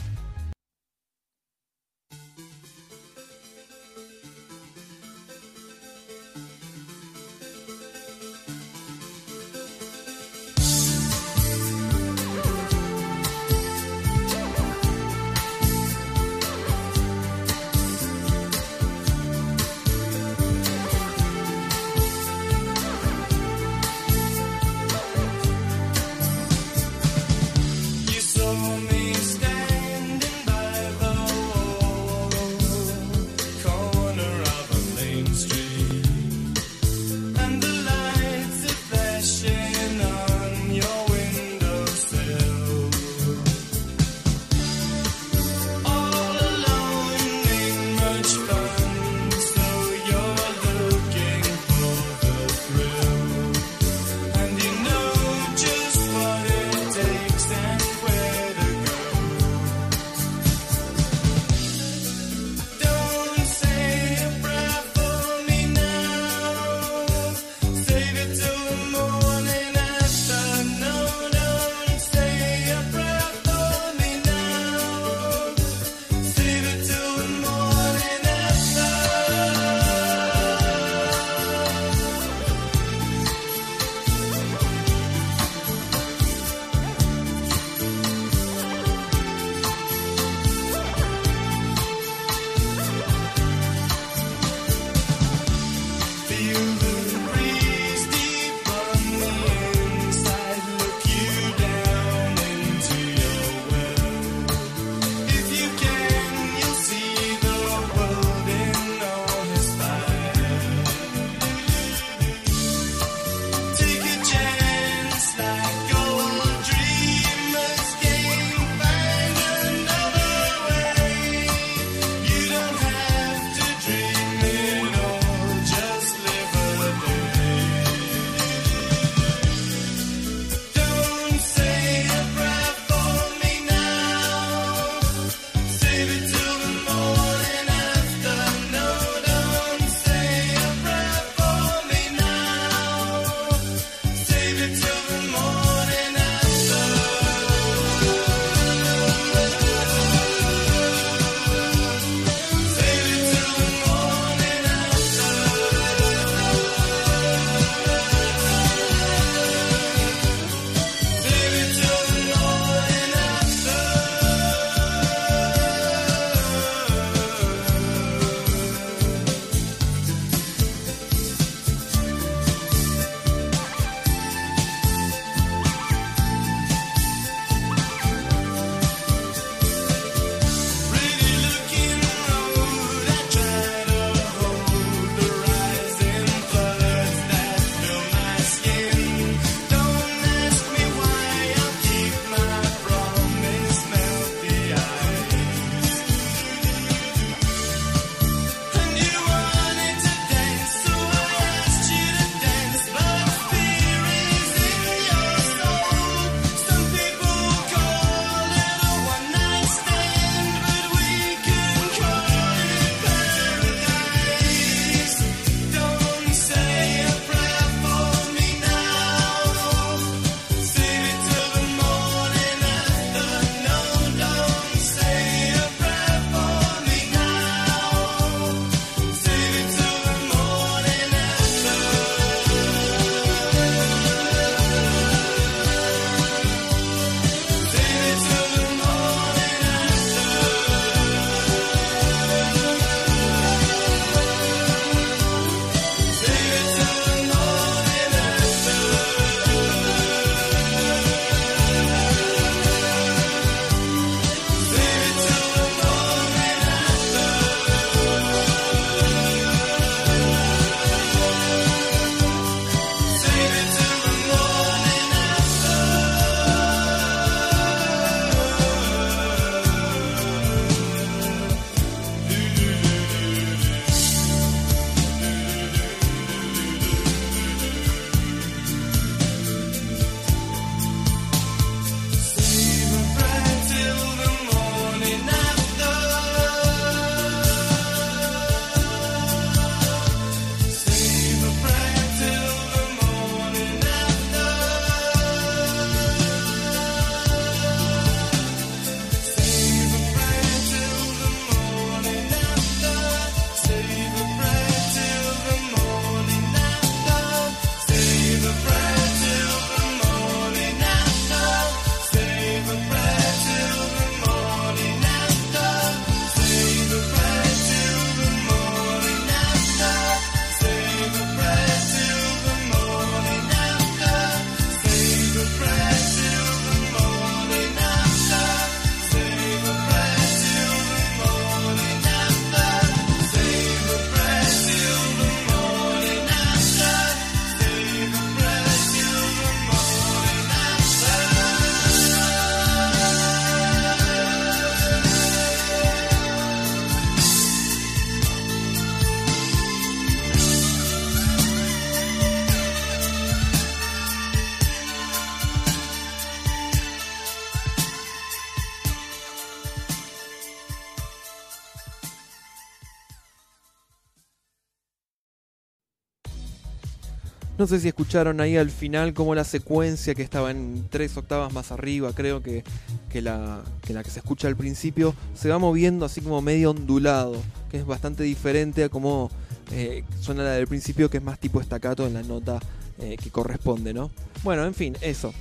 [367.65, 371.51] No sé si escucharon ahí al final como la secuencia que estaba en tres octavas
[371.51, 372.63] más arriba, creo que,
[373.09, 377.77] que, la, que se escucha al principio, se va moviendo así como medio ondulado, que
[377.77, 379.31] es bastante diferente a como
[379.71, 382.59] eh, suena la del principio, que es más tipo estacato en la nota
[382.99, 384.11] eh, que corresponde, ¿no?
[384.43, 385.33] Bueno, en fin, eso.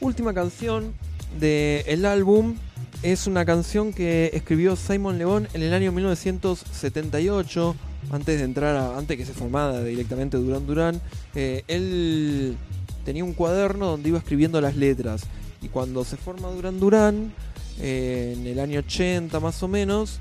[0.00, 0.92] Última canción
[1.40, 2.56] del álbum
[3.02, 7.76] es una canción que escribió Simon Le Bon en el año 1978
[8.10, 11.00] antes de entrar a, antes que se formara directamente Duran Duran,
[11.34, 12.56] eh, él
[13.04, 15.22] tenía un cuaderno donde iba escribiendo las letras.
[15.62, 17.32] Y cuando se forma Duran Duran,
[17.80, 20.20] eh, en el año 80 más o menos,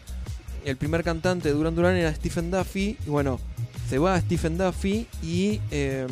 [0.65, 2.97] el primer cantante de Duran Duran era Stephen Duffy.
[3.05, 3.39] Y bueno,
[3.89, 6.07] se va a Stephen Duffy y eh,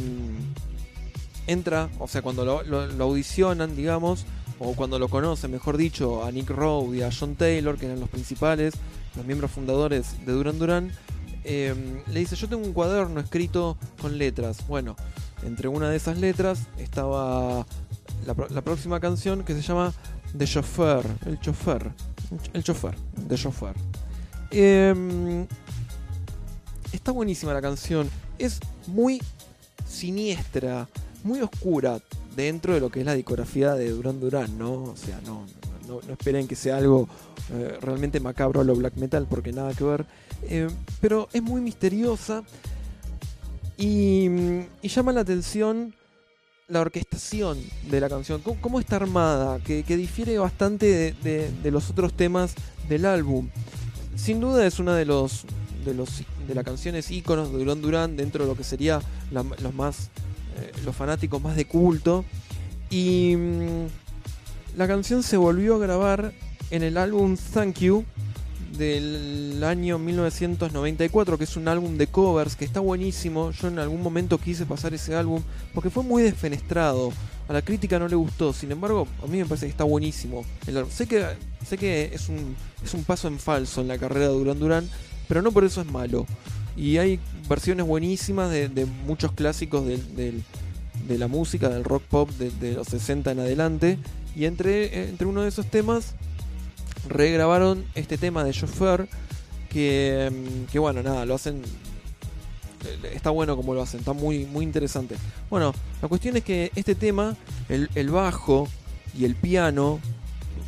[1.47, 4.25] entra, o sea, cuando lo audicionan, digamos,
[4.59, 7.99] o cuando lo conocen, mejor dicho, a Nick Rowe y a John Taylor, que eran
[7.99, 8.73] los principales,
[9.15, 10.91] los miembros fundadores de Duran Duran,
[11.43, 14.65] eh, le dice, yo tengo un cuaderno escrito con letras.
[14.67, 14.95] Bueno,
[15.43, 17.65] entre una de esas letras estaba
[18.25, 19.93] la, próxima canción que se llama
[20.37, 21.91] The Chauffeur, el chofer,
[22.53, 22.95] el chofer,
[23.27, 23.75] The Chauffeur.
[24.51, 25.45] Eh,
[26.91, 29.21] está buenísima la canción, es muy
[29.87, 30.87] siniestra,
[31.23, 31.99] muy oscura
[32.35, 34.83] dentro de lo que es la discografía de Duran Duran, ¿no?
[34.83, 35.45] O sea, no,
[36.07, 37.07] no, esperen que sea algo
[37.51, 40.05] eh, realmente macabro a lo black metal porque nada que ver.
[40.43, 40.67] Eh,
[41.01, 42.43] pero es muy misteriosa
[43.77, 44.27] y,
[44.81, 45.93] y llama la atención
[46.67, 47.59] la orquestación
[47.89, 52.55] de la canción, cómo, está armada, que, que difiere bastante de, los otros temas
[52.89, 53.49] del álbum.
[54.15, 55.45] Sin duda es una de los
[55.85, 59.01] de los de las canciones íconos de Duran Duran dentro de lo que sería
[59.31, 60.09] los más
[60.57, 62.23] eh, los fanáticos más de culto
[62.89, 63.85] y mm,
[64.75, 66.33] la canción se volvió a grabar
[66.71, 68.05] en el álbum Thank You
[68.77, 73.51] del año 1994, que es un álbum de covers que está buenísimo.
[73.51, 75.43] Yo en algún momento quise pasar ese álbum
[75.73, 77.11] porque fue muy desfenestrado.
[77.47, 80.45] A la crítica no le gustó, sin embargo, a mí me parece que está buenísimo.
[80.65, 81.25] el sé que,
[81.67, 84.89] sé que es, un, es un paso en falso en la carrera de Duran Duran,
[85.27, 86.25] pero no por eso es malo.
[86.75, 90.41] Y hay versiones buenísimas de, muchos clásicos de
[91.09, 93.99] la música, del rock pop de, de los 60 en adelante.
[94.35, 96.14] Y entre, entre uno de esos temas
[97.07, 99.07] regrabaron este tema de Chauffeur
[99.69, 100.31] que,
[100.72, 101.61] que bueno, nada, lo hacen
[103.14, 105.15] está bueno como lo hacen, está muy muy interesante.
[105.49, 107.35] Bueno, la cuestión es que este tema,
[107.69, 108.68] el, el bajo
[109.18, 109.99] y el piano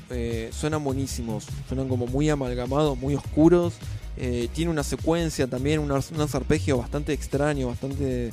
[0.09, 3.73] eh, suenan buenísimos, suenan como muy amalgamados, muy oscuros.
[4.17, 8.31] eh, tiene una secuencia también, un arpegio bastante extraño, bastante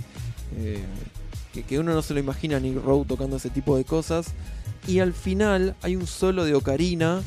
[0.57, 0.85] eh,
[1.53, 4.27] que, que uno no se lo imagina a Nick Rowe tocando ese tipo de cosas.
[4.87, 7.23] Y al final hay un solo de ocarina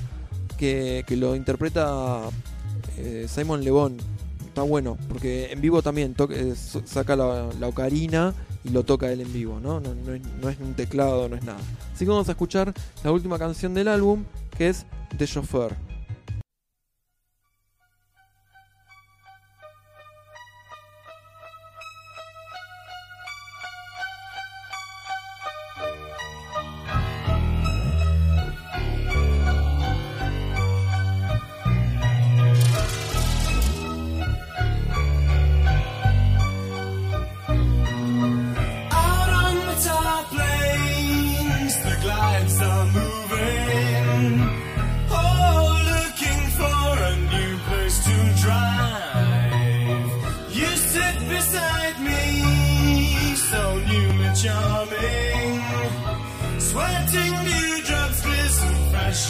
[0.57, 2.21] que, que lo interpreta
[2.97, 3.97] eh, Simon Le Bon.
[4.47, 6.53] Está bueno, porque en vivo también eh,
[6.85, 8.33] saca la, la ocarina
[8.63, 9.79] y lo toca él en vivo, ¿no?
[9.79, 11.59] No, no es, no es un teclado, no es nada.
[11.93, 12.73] Así que vamos a escuchar
[13.03, 14.23] la última canción del álbum,
[14.57, 14.85] que es
[15.17, 15.75] The Chauffeur.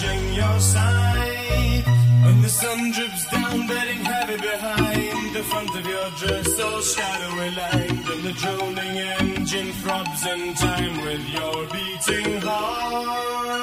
[0.06, 1.84] Flashing your side.
[2.26, 7.52] And the sun drips down, bedding heavy behind the front of your dress, all shadowy
[7.52, 8.10] light.
[8.12, 13.55] And the droning engine throbs in time with your beating heart.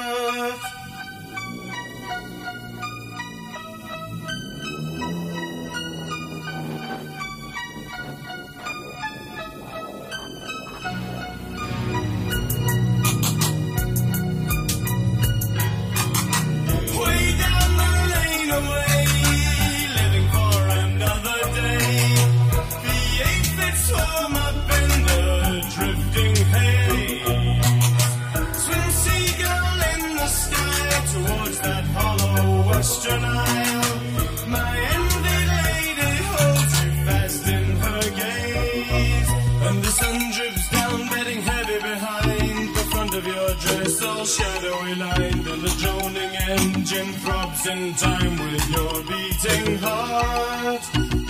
[47.65, 50.81] In time with your beating heart.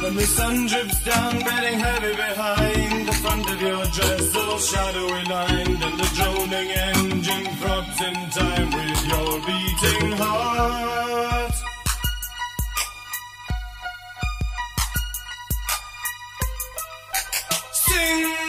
[0.01, 5.23] When the sun drips down, bedding heavy behind the front of your dress, all shadowy
[5.25, 11.53] lined, and the droning engine throbs in time with your beating heart.
[17.71, 18.42] Sing,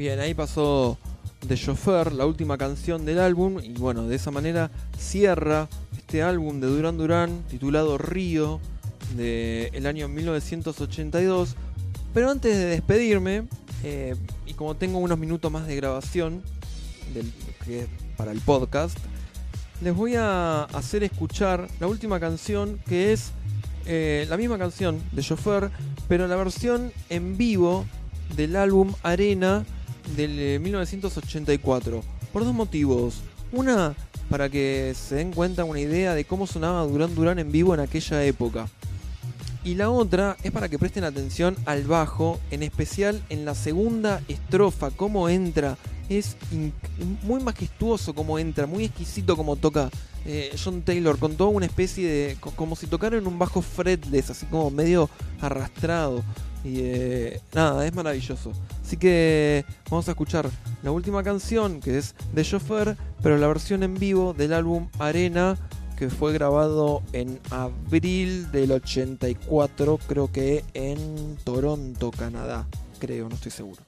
[0.00, 0.96] Bien, ahí pasó
[1.46, 6.58] The Chauffeur, la última canción del álbum, y bueno, de esa manera cierra este álbum
[6.58, 8.60] de Duran Duran titulado Río
[9.14, 11.54] del año 1982.
[12.14, 13.46] Pero antes de despedirme,
[13.84, 14.16] eh,
[14.46, 16.42] y como tengo unos minutos más de grabación
[17.12, 17.30] del,
[17.66, 17.86] que es
[18.16, 18.96] para el podcast,
[19.82, 23.32] les voy a hacer escuchar la última canción que es
[23.84, 25.70] eh, la misma canción de Chauffeur,
[26.08, 27.84] pero la versión en vivo
[28.34, 29.66] del álbum Arena
[30.16, 32.02] del eh, 1984.
[32.32, 33.20] Por dos motivos.
[33.52, 33.94] Una,
[34.28, 37.80] para que se den cuenta una idea de cómo sonaba Duran Duran en vivo en
[37.80, 38.68] aquella época.
[39.64, 44.22] Y la otra es para que presten atención al bajo, en especial en la segunda
[44.28, 45.76] estrofa, cómo entra.
[46.08, 46.36] Es
[47.22, 49.90] muy majestuoso cómo entra, muy exquisito como toca
[50.24, 52.36] eh, John Taylor, con toda una especie de.
[52.40, 55.08] co- como si tocara en un bajo fretless, así como medio
[55.40, 56.22] arrastrado.
[56.64, 58.52] Y eh, nada, es maravilloso.
[58.84, 60.50] Así que vamos a escuchar
[60.82, 65.56] la última canción, que es de Chauffeur, pero la versión en vivo del álbum Arena,
[65.96, 72.66] que fue grabado en abril del 84, creo que en Toronto, Canadá.
[72.98, 73.82] Creo, no estoy seguro.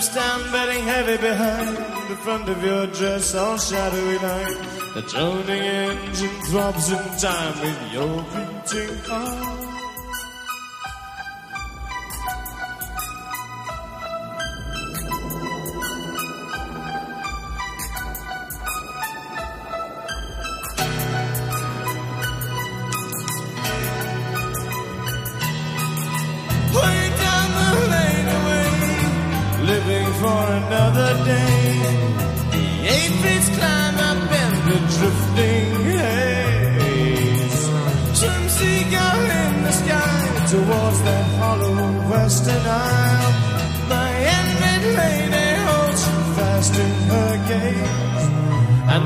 [0.00, 1.76] Sun drips down, bedding heavy behind
[2.08, 4.56] the front of your dress, all shadowy night.
[4.94, 9.69] The droning engine throbs in time with your beating heart.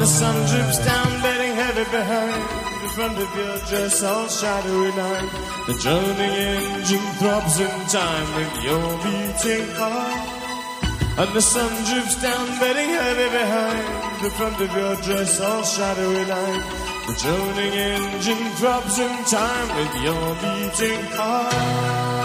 [0.04, 2.42] The sun drips down, bedding heavy behind
[2.82, 5.30] the front of your dress, all shadowy night.
[5.66, 10.28] The droning engine throbs in time with your beating heart.
[11.20, 13.84] And the sun drips down, bedding heavy behind
[14.22, 16.64] the front of your dress, all shadowy night.
[17.06, 22.23] The droning engine throbs in time with your beating heart.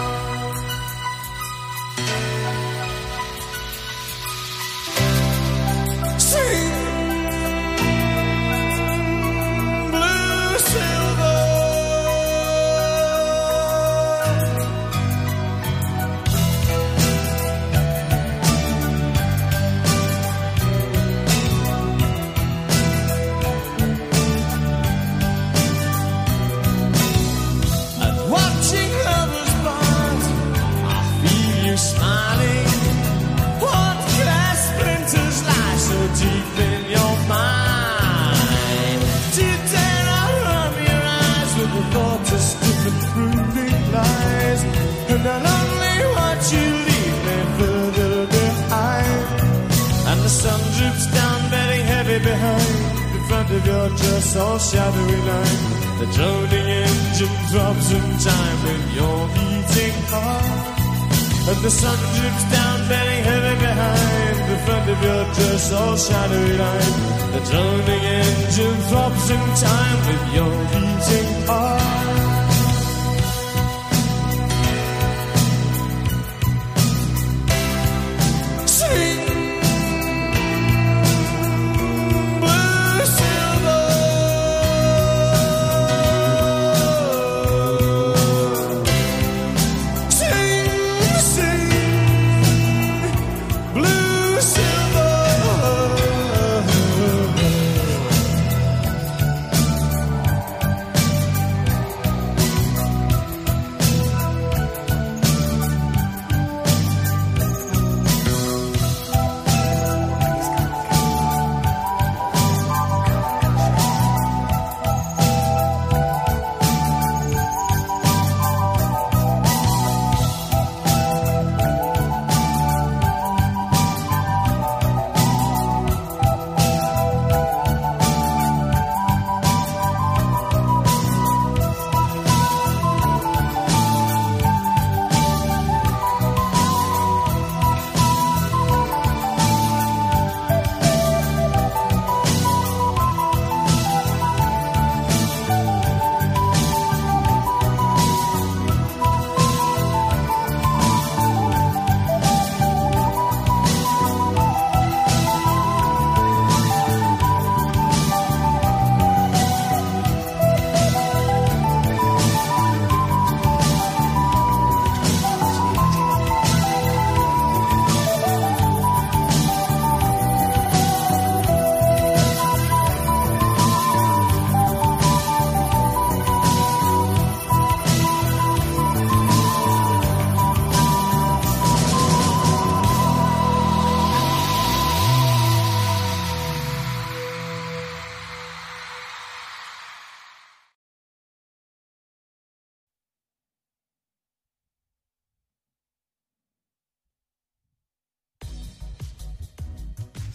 [61.80, 66.94] Sun drips down, bedding heavy behind the front of your dress, all shadowy night.
[67.34, 71.29] The droning engine throbs in time with your beating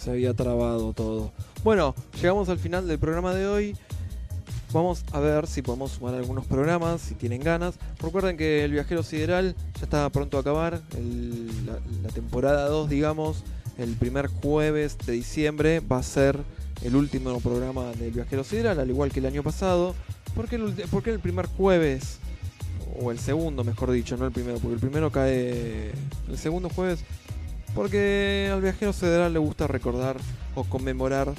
[0.06, 1.32] Se había trabado todo.
[1.64, 3.76] Bueno, llegamos al final del programa de hoy.
[4.72, 7.80] vamos a ver si podemos sumar algunos programas, si tienen ganas.
[7.99, 10.80] Recuerden que el Viajero Sideral ya está pronto a acabar,
[12.03, 13.44] la, temporada 2, digamos,
[13.80, 16.38] el primer jueves de diciembre va a ser
[16.84, 19.95] el último programa del Viajero Sideral, al igual que el año pasado.
[20.36, 22.19] ¿Por qué el, por qué el primer jueves?
[23.02, 25.94] O el segundo, mejor dicho, no el primero, porque el primero cae
[26.30, 27.03] el segundo jueves.
[27.76, 30.18] Porque al Viajero Sideral le gusta recordar
[30.56, 31.34] o conmemorar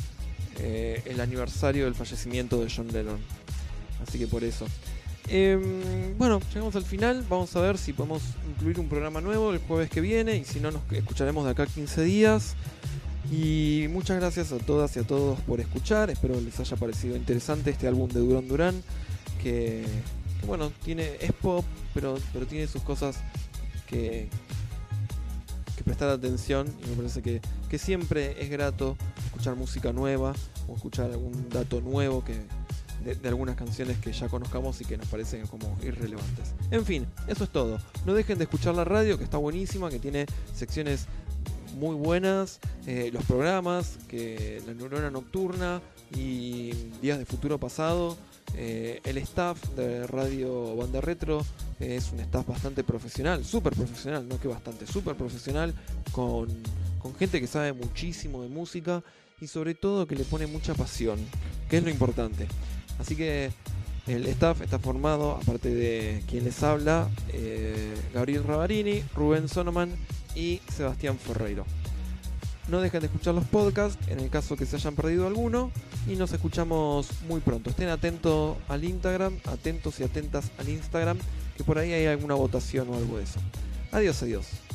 [0.58, 3.18] eh, el aniversario del fallecimiento de John Lennon.
[4.06, 4.66] Así que por eso.
[5.28, 7.24] Em, bueno, llegamos al final.
[7.28, 10.36] Vamos a ver si podemos incluir un programa nuevo el jueves que viene.
[10.36, 12.54] Y si no, nos escucharemos de acá a 15 días.
[13.32, 16.10] Y muchas gracias a todas y a todos por escuchar.
[16.10, 18.82] Espero les haya parecido interesante este álbum de Durán Durán.
[19.42, 19.84] Que,
[20.40, 21.64] que bueno, tiene, es pop,
[21.94, 23.16] pero, pero tiene sus cosas
[23.86, 24.28] que,
[25.76, 26.66] que prestar atención.
[26.84, 28.96] Y me parece que, que siempre es grato
[29.26, 30.34] escuchar música nueva
[30.66, 32.46] o escuchar algún dato nuevo que,
[33.14, 36.54] de, algunas canciones que ya conozcamos y que nos parecen como irrelevantes.
[36.70, 37.78] En fin, eso es todo.
[38.04, 41.06] No dejen de escuchar la radio, que está buenísima, que tiene secciones
[41.78, 45.82] muy buenas, eh, los programas, que la neurona nocturna
[46.14, 46.72] y
[47.02, 48.16] días de futuro pasado.
[48.56, 51.44] Eh, el staff de Radio Banda Retro
[51.78, 55.74] eh, es un staff bastante profesional, súper profesional, no que bastante, súper profesional,
[56.12, 56.48] con,
[56.98, 59.02] con gente que sabe muchísimo de música
[59.40, 61.18] y sobre todo que le pone mucha pasión,
[61.68, 62.46] que es lo importante.
[62.98, 63.50] Así que
[64.06, 69.90] el staff está formado, aparte de quien les habla, eh, Gabriel Rabarini, Rubén Sonoman
[70.34, 71.66] y Sebastián Ferreiro.
[72.68, 75.70] No dejen de escuchar los podcasts en el caso que se hayan perdido alguno
[76.08, 77.70] y nos escuchamos muy pronto.
[77.70, 81.18] Estén atentos al Instagram, atentos y atentas al Instagram,
[81.56, 83.38] que por ahí hay alguna votación o algo de eso.
[83.92, 84.65] Adiós, adiós.